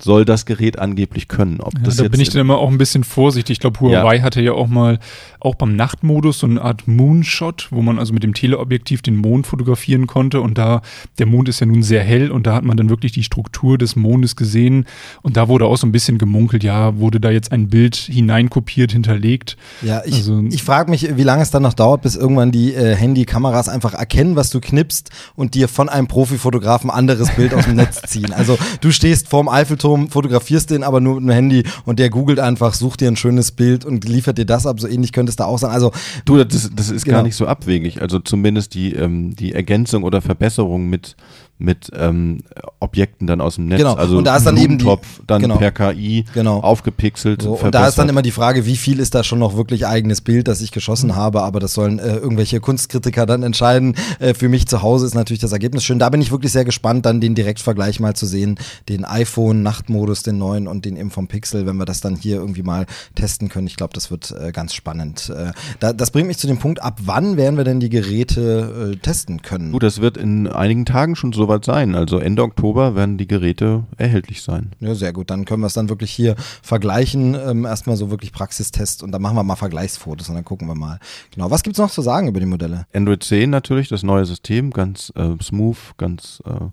soll 0.00 0.26
das 0.26 0.44
Gerät 0.44 0.78
angeblich 0.78 1.26
können. 1.26 1.60
Ob 1.60 1.74
ja, 1.74 1.80
das 1.84 1.96
da 1.96 2.08
bin 2.08 2.20
ich 2.20 2.28
dann 2.28 2.42
immer 2.42 2.58
auch 2.58 2.70
ein 2.70 2.76
bisschen 2.76 3.02
vorsichtig. 3.02 3.54
Ich 3.54 3.60
glaube, 3.60 3.80
Huawei 3.80 4.16
ja. 4.16 4.22
hatte 4.22 4.42
ja 4.42 4.52
auch 4.52 4.66
mal, 4.68 4.98
auch 5.40 5.54
beim 5.54 5.74
Nachtmodus, 5.74 6.40
so 6.40 6.46
eine 6.46 6.60
Art 6.60 6.86
Moonshot, 6.86 7.68
wo 7.70 7.80
man 7.80 7.98
also 7.98 8.12
mit 8.12 8.22
dem 8.22 8.34
Teleobjektiv 8.34 9.00
den 9.00 9.16
Mond 9.16 9.46
fotografieren 9.46 10.06
konnte. 10.06 10.42
Und 10.42 10.58
da, 10.58 10.82
der 11.18 11.26
Mond 11.26 11.48
ist 11.48 11.60
ja 11.60 11.66
nun 11.66 11.82
sehr 11.82 12.02
hell 12.02 12.30
und 12.30 12.46
da 12.46 12.54
hat 12.54 12.64
man 12.64 12.76
dann 12.76 12.90
wirklich 12.90 13.12
die 13.12 13.22
Struktur 13.22 13.78
des 13.78 13.96
Mondes 13.96 14.36
gesehen. 14.36 14.84
Und 15.22 15.38
da 15.38 15.48
wurde 15.48 15.64
auch 15.64 15.78
so 15.78 15.86
ein 15.86 15.92
bisschen 15.92 16.18
gemunkelt, 16.18 16.62
ja, 16.62 16.98
wurde 16.98 17.18
da 17.18 17.30
jetzt 17.30 17.52
ein 17.52 17.68
Bild 17.68 17.96
hineinkopiert, 17.96 18.92
hinterlegt. 18.92 19.56
Ja, 19.80 20.02
ich, 20.04 20.16
also, 20.16 20.42
ich 20.50 20.62
frage 20.62 20.90
mich, 20.90 21.16
wie 21.16 21.22
lange 21.22 21.42
es 21.42 21.50
dann 21.50 21.62
noch 21.62 21.74
dauert, 21.74 22.02
bis 22.02 22.16
irgendwann 22.16 22.52
die 22.52 22.74
äh, 22.74 22.94
Handykameras 22.94 23.70
einfach 23.70 23.94
erkennen, 23.94 24.36
was 24.36 24.50
du 24.50 24.60
knippst 24.60 25.10
und 25.36 25.54
dir 25.54 25.68
von 25.68 25.88
einem 25.88 26.06
Profifotografen 26.06 26.90
anderes 26.90 27.30
Bild 27.30 27.54
aus 27.54 27.64
dem 27.64 27.76
Netz 27.76 28.02
ziehen. 28.02 28.34
Also 28.34 28.58
du 28.82 28.90
stehst 28.90 29.28
vorm 29.28 29.48
Eiffelturm 29.48 29.85
Eiffelturm, 29.86 30.08
fotografierst 30.08 30.70
den 30.70 30.82
aber 30.82 31.00
nur 31.00 31.16
mit 31.16 31.24
dem 31.24 31.30
Handy 31.30 31.64
und 31.84 31.98
der 31.98 32.10
googelt 32.10 32.40
einfach, 32.40 32.74
sucht 32.74 33.00
dir 33.00 33.08
ein 33.08 33.16
schönes 33.16 33.52
Bild 33.52 33.84
und 33.84 34.06
liefert 34.06 34.38
dir 34.38 34.44
das 34.44 34.66
ab. 34.66 34.80
So 34.80 34.88
ähnlich 34.88 35.12
könnte 35.12 35.30
es 35.30 35.36
da 35.36 35.44
auch 35.44 35.58
sein. 35.58 35.70
Also 35.70 35.92
du, 36.24 36.42
das, 36.42 36.70
das 36.74 36.90
ist 36.90 37.04
genau. 37.04 37.18
gar 37.18 37.22
nicht 37.22 37.36
so 37.36 37.46
abwegig. 37.46 38.02
Also 38.02 38.18
zumindest 38.18 38.74
die, 38.74 38.92
ähm, 38.94 39.34
die 39.36 39.52
Ergänzung 39.52 40.02
oder 40.02 40.20
Verbesserung 40.22 40.88
mit 40.88 41.16
mit 41.58 41.90
ähm, 41.94 42.40
Objekten 42.80 43.26
dann 43.26 43.40
aus 43.40 43.54
dem 43.54 43.66
Netz. 43.66 43.78
Genau. 43.78 43.94
Also 43.94 44.18
und 44.18 44.24
da 44.24 44.36
ist 44.36 44.46
dann 44.46 44.56
eben 44.56 44.78
die, 44.78 44.94
dann 45.26 45.40
genau. 45.40 45.56
per 45.56 45.72
KI 45.72 46.24
genau. 46.34 46.60
aufgepixelt. 46.60 47.42
So, 47.42 47.54
und 47.54 47.74
da 47.74 47.88
ist 47.88 47.98
dann 47.98 48.08
immer 48.08 48.22
die 48.22 48.30
Frage, 48.30 48.66
wie 48.66 48.76
viel 48.76 49.00
ist 49.00 49.14
da 49.14 49.24
schon 49.24 49.38
noch 49.38 49.56
wirklich 49.56 49.86
eigenes 49.86 50.20
Bild, 50.20 50.48
das 50.48 50.60
ich 50.60 50.70
geschossen 50.70 51.16
habe, 51.16 51.42
aber 51.42 51.58
das 51.58 51.72
sollen 51.72 51.98
äh, 51.98 52.16
irgendwelche 52.16 52.60
Kunstkritiker 52.60 53.24
dann 53.24 53.42
entscheiden. 53.42 53.96
Äh, 54.18 54.34
für 54.34 54.48
mich 54.48 54.66
zu 54.66 54.82
Hause 54.82 55.06
ist 55.06 55.14
natürlich 55.14 55.40
das 55.40 55.52
Ergebnis 55.52 55.84
schön. 55.84 55.98
Da 55.98 56.10
bin 56.10 56.20
ich 56.20 56.30
wirklich 56.30 56.52
sehr 56.52 56.64
gespannt, 56.64 57.06
dann 57.06 57.20
den 57.20 57.34
Direktvergleich 57.34 58.00
mal 58.00 58.14
zu 58.14 58.26
sehen, 58.26 58.58
den 58.88 59.04
iPhone 59.04 59.62
Nachtmodus, 59.62 60.22
den 60.22 60.36
neuen 60.36 60.68
und 60.68 60.84
den 60.84 60.96
eben 60.96 61.10
vom 61.10 61.26
Pixel, 61.26 61.66
wenn 61.66 61.76
wir 61.76 61.86
das 61.86 62.00
dann 62.00 62.16
hier 62.16 62.36
irgendwie 62.36 62.62
mal 62.62 62.86
testen 63.14 63.48
können. 63.48 63.66
Ich 63.66 63.76
glaube, 63.76 63.94
das 63.94 64.10
wird 64.10 64.34
äh, 64.38 64.52
ganz 64.52 64.74
spannend. 64.74 65.30
Äh, 65.30 65.52
da, 65.80 65.94
das 65.94 66.10
bringt 66.10 66.28
mich 66.28 66.38
zu 66.38 66.46
dem 66.46 66.58
Punkt, 66.58 66.82
ab 66.82 67.00
wann 67.04 67.38
werden 67.38 67.56
wir 67.56 67.64
denn 67.64 67.80
die 67.80 67.88
Geräte 67.88 68.92
äh, 68.92 68.96
testen 68.96 69.40
können? 69.40 69.72
Gut, 69.72 69.82
das 69.82 70.02
wird 70.02 70.18
in 70.18 70.46
einigen 70.46 70.84
Tagen 70.84 71.16
schon 71.16 71.32
so 71.32 71.45
soweit 71.46 71.64
sein. 71.64 71.94
Also 71.94 72.18
Ende 72.18 72.42
Oktober 72.42 72.94
werden 72.94 73.18
die 73.18 73.26
Geräte 73.26 73.84
erhältlich 73.96 74.42
sein. 74.42 74.72
Ja, 74.80 74.94
sehr 74.94 75.12
gut. 75.12 75.30
Dann 75.30 75.44
können 75.44 75.62
wir 75.62 75.68
es 75.68 75.74
dann 75.74 75.88
wirklich 75.88 76.10
hier 76.10 76.34
vergleichen. 76.62 77.34
Ähm, 77.34 77.64
erstmal 77.64 77.96
so 77.96 78.10
wirklich 78.10 78.32
Praxistest 78.32 79.02
und 79.02 79.12
dann 79.12 79.22
machen 79.22 79.36
wir 79.36 79.44
mal 79.44 79.56
Vergleichsfotos 79.56 80.28
und 80.28 80.34
dann 80.34 80.44
gucken 80.44 80.68
wir 80.68 80.74
mal. 80.74 80.98
Genau. 81.32 81.50
Was 81.50 81.62
gibt 81.62 81.76
es 81.76 81.78
noch 81.78 81.90
zu 81.90 82.02
sagen 82.02 82.28
über 82.28 82.40
die 82.40 82.46
Modelle? 82.46 82.86
Android 82.92 83.22
10 83.22 83.50
natürlich, 83.50 83.88
das 83.88 84.02
neue 84.02 84.24
System, 84.24 84.70
ganz 84.70 85.12
äh, 85.16 85.40
smooth, 85.42 85.76
ganz 85.96 86.42
äh, 86.46 86.66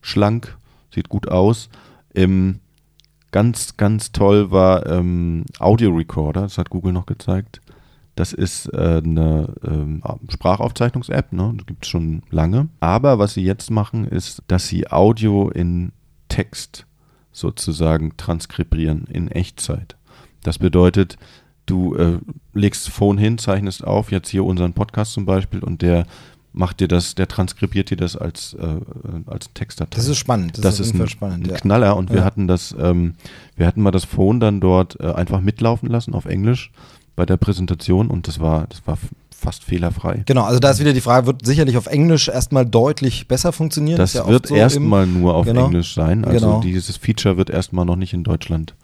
schlank, 0.00 0.56
sieht 0.94 1.08
gut 1.08 1.28
aus. 1.28 1.68
Im 2.14 2.60
ganz, 3.32 3.76
ganz 3.76 4.12
toll 4.12 4.50
war 4.50 4.86
ähm, 4.86 5.44
Audio 5.58 5.90
Recorder, 5.90 6.42
das 6.42 6.58
hat 6.58 6.70
Google 6.70 6.92
noch 6.92 7.06
gezeigt. 7.06 7.60
Das 8.16 8.32
ist 8.32 8.66
äh, 8.72 9.00
eine 9.04 9.54
ähm, 9.64 10.02
Sprachaufzeichnungs-App, 10.28 11.32
ne? 11.32 11.54
das 11.56 11.66
gibt 11.66 11.84
es 11.84 11.90
schon 11.90 12.22
lange. 12.30 12.68
Aber 12.80 13.18
was 13.18 13.34
sie 13.34 13.42
jetzt 13.42 13.70
machen, 13.70 14.04
ist, 14.04 14.42
dass 14.48 14.68
sie 14.68 14.90
Audio 14.90 15.48
in 15.48 15.92
Text 16.28 16.86
sozusagen 17.32 18.16
transkribieren 18.16 19.04
in 19.10 19.28
Echtzeit. 19.28 19.96
Das 20.42 20.58
bedeutet, 20.58 21.16
du 21.66 21.94
äh, 21.94 22.18
legst 22.52 22.86
das 22.86 22.94
Phone 22.94 23.18
hin, 23.18 23.38
zeichnest 23.38 23.84
auf, 23.84 24.10
jetzt 24.10 24.28
hier 24.28 24.44
unseren 24.44 24.72
Podcast 24.72 25.12
zum 25.12 25.26
Beispiel, 25.26 25.60
und 25.60 25.82
der 25.82 26.06
macht 26.52 26.80
dir 26.80 26.88
das, 26.88 27.14
der 27.14 27.28
transkribiert 27.28 27.90
dir 27.90 27.96
das 27.96 28.16
als, 28.16 28.54
äh, 28.54 28.80
als 29.26 29.52
Textdatei. 29.54 29.96
Das 29.96 30.08
ist 30.08 30.18
spannend. 30.18 30.58
Das, 30.58 30.62
das 30.62 30.80
ist, 30.80 30.94
ist 30.94 31.00
ein, 31.00 31.08
spannend, 31.08 31.46
ein 31.46 31.50
ja. 31.50 31.56
Knaller 31.56 31.96
und 31.96 32.10
ja. 32.10 32.16
wir 32.16 32.24
hatten 32.24 32.48
das, 32.48 32.74
ähm, 32.78 33.14
wir 33.56 33.66
hatten 33.66 33.82
mal 33.82 33.92
das 33.92 34.04
Phone 34.04 34.40
dann 34.40 34.60
dort 34.60 34.98
äh, 35.00 35.12
einfach 35.12 35.40
mitlaufen 35.40 35.88
lassen 35.88 36.14
auf 36.14 36.24
Englisch 36.24 36.72
bei 37.20 37.26
der 37.26 37.36
Präsentation 37.36 38.08
und 38.08 38.28
das 38.28 38.40
war, 38.40 38.66
das 38.68 38.80
war 38.86 38.96
fast 39.30 39.62
fehlerfrei. 39.62 40.22
Genau, 40.24 40.44
also 40.44 40.58
da 40.58 40.70
ist 40.70 40.80
wieder 40.80 40.94
die 40.94 41.02
Frage, 41.02 41.26
wird 41.26 41.44
sicherlich 41.44 41.76
auf 41.76 41.86
Englisch 41.86 42.28
erstmal 42.28 42.64
deutlich 42.64 43.28
besser 43.28 43.52
funktionieren? 43.52 43.98
Das 43.98 44.14
ja 44.14 44.26
wird 44.26 44.46
so 44.46 44.54
erstmal 44.54 45.06
nur 45.06 45.34
auf 45.34 45.44
genau. 45.44 45.66
Englisch 45.66 45.92
sein. 45.92 46.24
Also 46.24 46.46
genau. 46.46 46.60
dieses 46.62 46.96
Feature 46.96 47.36
wird 47.36 47.50
erstmal 47.50 47.84
noch 47.84 47.96
nicht 47.96 48.14
in 48.14 48.24
Deutschland 48.24 48.74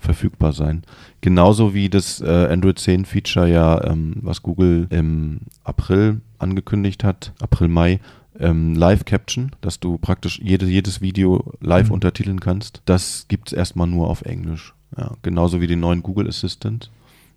verfügbar 0.00 0.54
sein. 0.54 0.82
Genauso 1.20 1.74
wie 1.74 1.90
das 1.90 2.22
äh, 2.22 2.48
Android 2.50 2.78
10 2.78 3.04
Feature 3.04 3.50
ja, 3.50 3.84
ähm, 3.84 4.14
was 4.22 4.40
Google 4.40 4.86
im 4.88 5.40
April 5.62 6.22
angekündigt 6.38 7.04
hat, 7.04 7.34
April, 7.38 7.68
Mai, 7.68 8.00
ähm, 8.40 8.76
Live 8.76 9.04
Caption, 9.04 9.50
dass 9.60 9.78
du 9.78 9.98
praktisch 9.98 10.40
jede, 10.42 10.64
jedes 10.64 11.02
Video 11.02 11.52
live 11.60 11.88
mhm. 11.88 11.96
untertiteln 11.96 12.40
kannst. 12.40 12.80
Das 12.86 13.26
gibt 13.28 13.48
es 13.48 13.52
erstmal 13.52 13.88
nur 13.88 14.08
auf 14.08 14.22
Englisch. 14.22 14.72
Ja, 14.96 15.12
genauso 15.20 15.60
wie 15.60 15.66
den 15.66 15.80
neuen 15.80 16.02
Google 16.02 16.28
Assistant. 16.28 16.90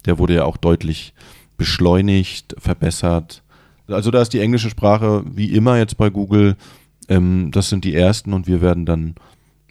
Der 0.07 0.17
wurde 0.17 0.33
ja 0.33 0.45
auch 0.45 0.57
deutlich 0.57 1.13
beschleunigt, 1.57 2.55
verbessert. 2.57 3.43
Also 3.87 4.11
da 4.11 4.21
ist 4.21 4.33
die 4.33 4.39
englische 4.39 4.69
Sprache 4.69 5.23
wie 5.25 5.53
immer 5.53 5.77
jetzt 5.77 5.97
bei 5.97 6.09
Google. 6.09 6.55
Ähm, 7.09 7.51
das 7.51 7.69
sind 7.69 7.85
die 7.85 7.95
ersten 7.95 8.33
und 8.33 8.47
wir 8.47 8.61
werden 8.61 8.85
dann 8.85 9.15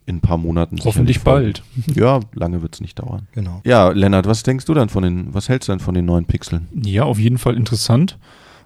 in 0.07 0.17
ein 0.17 0.21
paar 0.21 0.39
Monaten. 0.39 0.79
Hoffentlich 0.85 1.23
bald. 1.23 1.63
Ja, 1.95 2.21
lange 2.33 2.63
wird 2.63 2.75
es 2.75 2.81
nicht 2.81 2.99
dauern. 2.99 3.27
Genau. 3.33 3.61
Ja, 3.65 3.91
Lennart, 3.91 4.27
was 4.27 4.43
denkst 4.43 4.65
du 4.65 4.75
dann 4.75 4.89
von 4.89 5.03
den, 5.03 5.35
was 5.35 5.49
hältst 5.49 5.69
du 5.69 5.73
denn 5.73 5.81
von 5.81 5.95
den 5.95 6.05
neuen 6.05 6.25
Pixeln? 6.25 6.69
Ja, 6.73 7.03
auf 7.03 7.19
jeden 7.19 7.39
Fall 7.39 7.57
interessant. 7.57 8.19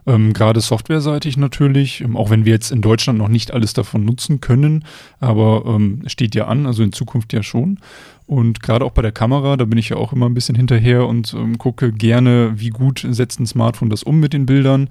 Ähm, 0.07 0.33
Gerade 0.33 0.61
softwareseitig 0.61 1.37
natürlich, 1.37 2.01
ähm, 2.01 2.17
auch 2.17 2.31
wenn 2.31 2.45
wir 2.45 2.53
jetzt 2.53 2.71
in 2.71 2.81
Deutschland 2.83 3.19
noch 3.19 3.29
nicht 3.29 3.53
alles 3.53 3.73
davon 3.73 4.05
nutzen 4.05 4.41
können, 4.41 4.85
aber 5.19 5.65
ähm, 5.67 6.03
steht 6.07 6.35
ja 6.35 6.47
an, 6.47 6.67
also 6.67 6.83
in 6.83 6.93
Zukunft 6.93 7.33
ja 7.33 7.43
schon. 7.43 7.79
Und 8.31 8.63
gerade 8.63 8.85
auch 8.85 8.93
bei 8.93 9.03
der 9.03 9.11
Kamera, 9.11 9.57
da 9.57 9.65
bin 9.65 9.77
ich 9.77 9.89
ja 9.89 9.97
auch 9.97 10.13
immer 10.13 10.27
ein 10.27 10.35
bisschen 10.35 10.55
hinterher 10.55 11.09
und 11.09 11.35
ähm, 11.35 11.59
gucke 11.59 11.91
gerne, 11.91 12.53
wie 12.55 12.69
gut 12.69 13.05
setzt 13.11 13.41
ein 13.41 13.47
Smartphone 13.47 13.91
das 13.91 14.05
um 14.05 14.21
mit 14.21 14.33
den 14.33 14.47
Bildern. 14.47 14.89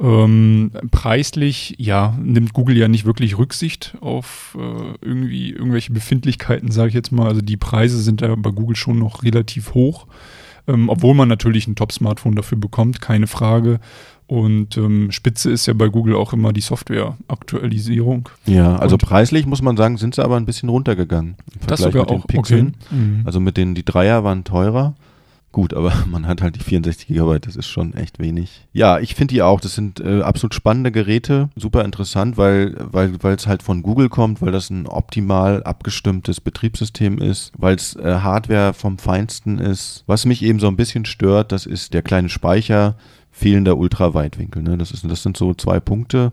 Ähm, 0.00 0.70
preislich, 0.90 1.74
ja, 1.76 2.16
nimmt 2.18 2.54
Google 2.54 2.78
ja 2.78 2.88
nicht 2.88 3.04
wirklich 3.04 3.36
Rücksicht 3.36 3.94
auf 4.00 4.56
äh, 4.58 4.94
irgendwie 5.02 5.50
irgendwelche 5.50 5.92
Befindlichkeiten, 5.92 6.70
sage 6.70 6.88
ich 6.88 6.94
jetzt 6.94 7.12
mal. 7.12 7.28
Also 7.28 7.42
die 7.42 7.58
Preise 7.58 8.00
sind 8.00 8.22
da 8.22 8.34
bei 8.36 8.50
Google 8.50 8.76
schon 8.76 8.98
noch 8.98 9.22
relativ 9.22 9.74
hoch, 9.74 10.06
ähm, 10.66 10.88
obwohl 10.88 11.14
man 11.14 11.28
natürlich 11.28 11.66
ein 11.66 11.76
Top-Smartphone 11.76 12.36
dafür 12.36 12.56
bekommt, 12.56 13.02
keine 13.02 13.26
Frage. 13.26 13.80
Und 14.32 14.78
ähm, 14.78 15.10
Spitze 15.10 15.50
ist 15.50 15.66
ja 15.66 15.74
bei 15.74 15.88
Google 15.88 16.14
auch 16.16 16.32
immer 16.32 16.54
die 16.54 16.62
Software-Aktualisierung. 16.62 18.30
Ja, 18.46 18.76
also 18.76 18.94
Und- 18.94 19.02
preislich 19.02 19.44
muss 19.44 19.60
man 19.60 19.76
sagen, 19.76 19.98
sind 19.98 20.14
sie 20.14 20.24
aber 20.24 20.36
ein 20.36 20.46
bisschen 20.46 20.70
runtergegangen. 20.70 21.36
Im 21.60 21.66
Das 21.66 21.80
Vergleich 21.80 21.92
sogar 21.92 22.02
mit 22.04 22.10
den 22.10 22.22
auch, 22.22 22.26
Pixeln. 22.26 22.74
okay. 22.86 22.94
Mhm. 22.94 23.22
Also 23.26 23.40
mit 23.40 23.56
den, 23.58 23.74
die 23.74 23.84
Dreier 23.84 24.24
waren 24.24 24.44
teurer. 24.44 24.94
Gut, 25.52 25.74
aber 25.74 25.92
man 26.10 26.26
hat 26.26 26.40
halt 26.40 26.56
die 26.56 26.60
64 26.60 27.08
Gigabyte, 27.08 27.46
das 27.46 27.56
ist 27.56 27.66
schon 27.66 27.92
echt 27.92 28.18
wenig. 28.20 28.66
Ja, 28.72 28.98
ich 29.00 29.14
finde 29.14 29.34
die 29.34 29.42
auch, 29.42 29.60
das 29.60 29.74
sind 29.74 30.00
äh, 30.00 30.22
absolut 30.22 30.54
spannende 30.54 30.90
Geräte, 30.92 31.50
super 31.54 31.84
interessant, 31.84 32.38
weil 32.38 32.74
weil 32.90 33.22
weil 33.22 33.34
es 33.36 33.46
halt 33.46 33.62
von 33.62 33.82
Google 33.82 34.08
kommt, 34.08 34.40
weil 34.40 34.50
das 34.52 34.70
ein 34.70 34.86
optimal 34.86 35.62
abgestimmtes 35.64 36.40
Betriebssystem 36.40 37.18
ist, 37.18 37.52
weil 37.58 37.74
es 37.76 37.96
äh, 37.96 38.20
Hardware 38.22 38.72
vom 38.72 38.96
Feinsten 38.96 39.58
ist. 39.58 40.04
Was 40.06 40.24
mich 40.24 40.42
eben 40.42 40.58
so 40.58 40.68
ein 40.68 40.76
bisschen 40.76 41.04
stört, 41.04 41.52
das 41.52 41.66
ist 41.66 41.92
der 41.92 42.00
kleine 42.00 42.30
Speicher, 42.30 42.96
fehlender 43.32 43.76
Ultraweitwinkel. 43.76 44.62
Ne? 44.62 44.78
Das, 44.78 44.92
ist, 44.92 45.04
das 45.10 45.22
sind 45.22 45.36
so 45.36 45.54
zwei 45.54 45.80
Punkte. 45.80 46.32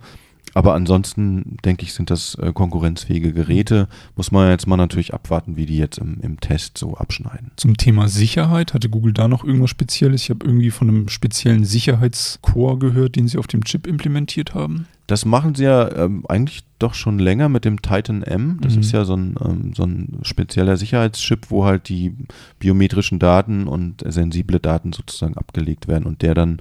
Aber 0.55 0.73
ansonsten 0.73 1.57
denke 1.63 1.83
ich, 1.83 1.93
sind 1.93 2.09
das 2.09 2.33
äh, 2.41 2.51
konkurrenzfähige 2.53 3.33
Geräte. 3.33 3.87
Muss 4.15 4.31
man 4.31 4.49
jetzt 4.49 4.65
mal 4.65 4.77
natürlich 4.77 5.13
abwarten, 5.13 5.57
wie 5.57 5.67
die 5.67 5.77
jetzt 5.77 5.99
im, 5.99 6.17
im 6.21 6.39
Test 6.39 6.75
so 6.79 6.97
abschneiden. 6.97 7.51
Zum 7.55 7.77
Thema 7.77 8.07
Sicherheit, 8.07 8.73
hatte 8.73 8.89
Google 8.89 9.13
da 9.13 9.27
noch 9.27 9.43
irgendwas 9.43 9.69
Spezielles? 9.69 10.23
Ich 10.23 10.31
habe 10.31 10.43
irgendwie 10.43 10.71
von 10.71 10.89
einem 10.89 11.07
speziellen 11.07 11.65
Sicherheitscore 11.65 12.79
gehört, 12.79 13.15
den 13.15 13.27
sie 13.27 13.37
auf 13.37 13.45
dem 13.45 13.63
Chip 13.63 13.85
implementiert 13.85 14.55
haben. 14.55 14.87
Das 15.05 15.23
machen 15.23 15.53
sie 15.53 15.65
ja 15.65 15.91
ähm, 15.95 16.25
eigentlich 16.27 16.63
doch 16.79 16.95
schon 16.95 17.19
länger 17.19 17.47
mit 17.47 17.63
dem 17.63 17.81
Titan 17.83 18.23
M. 18.23 18.57
Das 18.61 18.73
Mhm. 18.73 18.79
ist 18.79 18.91
ja 18.91 19.05
so 19.05 19.15
ein, 19.15 19.35
ähm, 19.43 19.73
so 19.75 19.83
ein 19.83 20.19
spezieller 20.23 20.77
Sicherheitschip, 20.77 21.51
wo 21.51 21.65
halt 21.65 21.89
die 21.89 22.13
biometrischen 22.57 23.19
Daten 23.19 23.67
und 23.67 24.03
sensible 24.07 24.59
Daten 24.59 24.93
sozusagen 24.93 25.37
abgelegt 25.37 25.87
werden 25.87 26.05
und 26.05 26.23
der 26.23 26.33
dann 26.33 26.57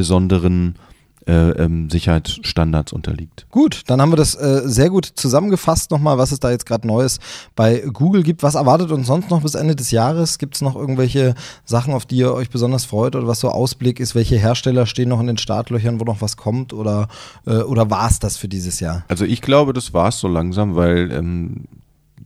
besonderen 0.00 0.76
äh, 1.26 1.50
ähm, 1.50 1.90
Sicherheitsstandards 1.90 2.94
unterliegt. 2.94 3.46
Gut, 3.50 3.82
dann 3.88 4.00
haben 4.00 4.10
wir 4.10 4.16
das 4.16 4.34
äh, 4.34 4.62
sehr 4.64 4.88
gut 4.88 5.04
zusammengefasst 5.04 5.90
nochmal, 5.90 6.16
was 6.16 6.32
es 6.32 6.40
da 6.40 6.50
jetzt 6.50 6.64
gerade 6.64 6.86
Neues 6.86 7.18
bei 7.54 7.84
Google 7.92 8.22
gibt. 8.22 8.42
Was 8.42 8.54
erwartet 8.54 8.90
uns 8.90 9.06
sonst 9.06 9.28
noch 9.28 9.42
bis 9.42 9.54
Ende 9.54 9.76
des 9.76 9.90
Jahres? 9.90 10.38
Gibt 10.38 10.54
es 10.54 10.62
noch 10.62 10.76
irgendwelche 10.76 11.34
Sachen, 11.66 11.92
auf 11.92 12.06
die 12.06 12.16
ihr 12.16 12.32
euch 12.32 12.48
besonders 12.48 12.86
freut 12.86 13.14
oder 13.16 13.26
was 13.26 13.40
so 13.40 13.50
Ausblick 13.50 14.00
ist? 14.00 14.14
Welche 14.14 14.38
Hersteller 14.38 14.86
stehen 14.86 15.10
noch 15.10 15.20
in 15.20 15.26
den 15.26 15.36
Startlöchern, 15.36 16.00
wo 16.00 16.04
noch 16.04 16.22
was 16.22 16.38
kommt 16.38 16.72
oder, 16.72 17.08
äh, 17.46 17.58
oder 17.58 17.90
war 17.90 18.08
es 18.08 18.18
das 18.18 18.38
für 18.38 18.48
dieses 18.48 18.80
Jahr? 18.80 19.04
Also 19.08 19.26
ich 19.26 19.42
glaube, 19.42 19.74
das 19.74 19.92
war 19.92 20.08
es 20.08 20.18
so 20.18 20.26
langsam, 20.26 20.74
weil 20.74 21.12
ähm, 21.12 21.66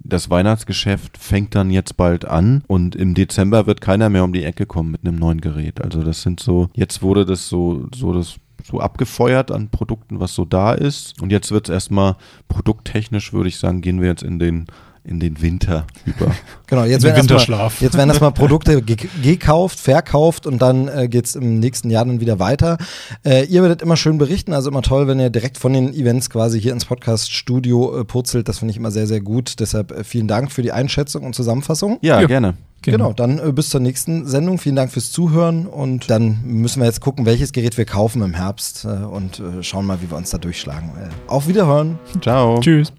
das 0.05 0.29
Weihnachtsgeschäft 0.31 1.17
fängt 1.17 1.55
dann 1.55 1.71
jetzt 1.71 1.97
bald 1.97 2.27
an 2.27 2.63
und 2.67 2.95
im 2.95 3.15
Dezember 3.15 3.67
wird 3.67 3.81
keiner 3.81 4.11
mehr 4.11 4.23
um 4.23 4.35
die 4.35 4.45
Ecke 4.45 4.67
kommen 4.67 4.91
mit 4.91 5.07
einem 5.07 5.17
neuen 5.17 5.41
Gerät. 5.41 5.81
Also 5.81 6.03
das 6.03 6.23
sind 6.23 6.41
so, 6.41 6.69
jetzt 6.75 7.03
wurde 7.03 7.25
das 7.25 7.49
so, 7.49 7.87
so 7.95 8.13
das 8.13 8.37
so 8.63 8.81
abgefeuert 8.81 9.51
an 9.51 9.71
Produkten, 9.71 10.21
was 10.21 10.35
so 10.35 10.45
da 10.45 10.73
ist. 10.73 11.21
Und 11.21 11.33
jetzt 11.33 11.51
wird 11.51 11.69
es 11.69 11.73
erstmal 11.73 12.17
produkttechnisch, 12.49 13.33
würde 13.33 13.49
ich 13.49 13.59
sagen, 13.59 13.81
gehen 13.81 14.01
wir 14.01 14.09
jetzt 14.09 14.23
in 14.23 14.39
den 14.39 14.67
in 15.05 15.21
den 15.21 15.41
Winter 15.43 15.87
über. 16.07 16.33
Genau, 16.67 16.85
jetzt 16.85 17.05
Den 17.05 17.15
werden 17.15 17.29
erstmal 17.29 17.71
jetzt 17.79 17.95
werden 17.97 18.09
erstmal 18.09 18.33
Produkte 18.33 18.81
ge 18.83 18.97
gekauft, 19.23 19.79
verkauft 19.79 20.47
und 20.47 20.61
dann 20.63 20.89
äh, 20.89 21.09
geht 21.09 21.27
es 21.27 21.37
im 21.37 21.61
nächsten 21.61 21.91
Jahr 21.91 22.05
dann 22.07 22.21
wieder 22.21 22.39
weiter. 22.39 22.79
Äh, 23.25 23.45
ihr 23.45 23.61
werdet 23.63 23.83
immer 23.83 23.97
schön 23.97 24.17
berichten, 24.19 24.55
also 24.55 24.71
immer 24.71 24.83
toll, 24.83 25.07
wenn 25.07 25.21
ihr 25.21 25.29
direkt 25.31 25.59
von 25.59 25.73
den 25.75 25.93
Events 25.93 26.31
quasi 26.31 26.61
hier 26.61 26.73
ins 26.73 26.87
Podcast-Studio 26.87 28.01
äh, 28.01 28.05
purzelt. 28.05 28.49
Das 28.49 28.59
finde 28.59 28.73
ich 28.73 28.79
immer 28.79 28.91
sehr, 28.91 29.07
sehr 29.07 29.21
gut. 29.21 29.61
Deshalb 29.61 29.93
äh, 29.93 30.05
vielen 30.05 30.27
Dank 30.27 30.51
für 30.51 30.63
die 30.63 30.73
Einschätzung 30.73 31.23
und 31.25 31.35
Zusammenfassung. 31.35 31.99
Ja, 32.01 32.21
Ja. 32.21 32.27
gerne. 32.27 32.55
Genau, 32.83 33.13
dann 33.13 33.39
äh, 33.39 33.53
bis 33.53 33.71
zur 33.71 33.81
nächsten 33.81 34.27
Sendung. 34.27 34.59
Vielen 34.59 34.77
Dank 34.77 34.91
fürs 34.91 35.11
Zuhören 35.13 35.67
und 35.67 36.11
dann 36.11 36.41
müssen 36.45 36.81
wir 36.81 36.87
jetzt 36.87 37.01
gucken, 37.01 37.25
welches 37.25 37.53
Gerät 37.53 37.79
wir 37.79 37.85
kaufen 37.87 38.21
im 38.23 38.35
Herbst 38.35 38.85
äh, 38.85 38.89
und 38.89 39.39
äh, 39.41 39.63
schauen 39.63 39.87
mal, 39.87 40.01
wie 40.03 40.11
wir 40.11 40.17
uns 40.17 40.31
da 40.31 40.39
durchschlagen. 40.39 40.91
Äh, 40.91 41.09
auf 41.31 41.47
Wiederhören. 41.47 41.99
Ciao. 42.21 42.59
Tschüss. 42.61 42.93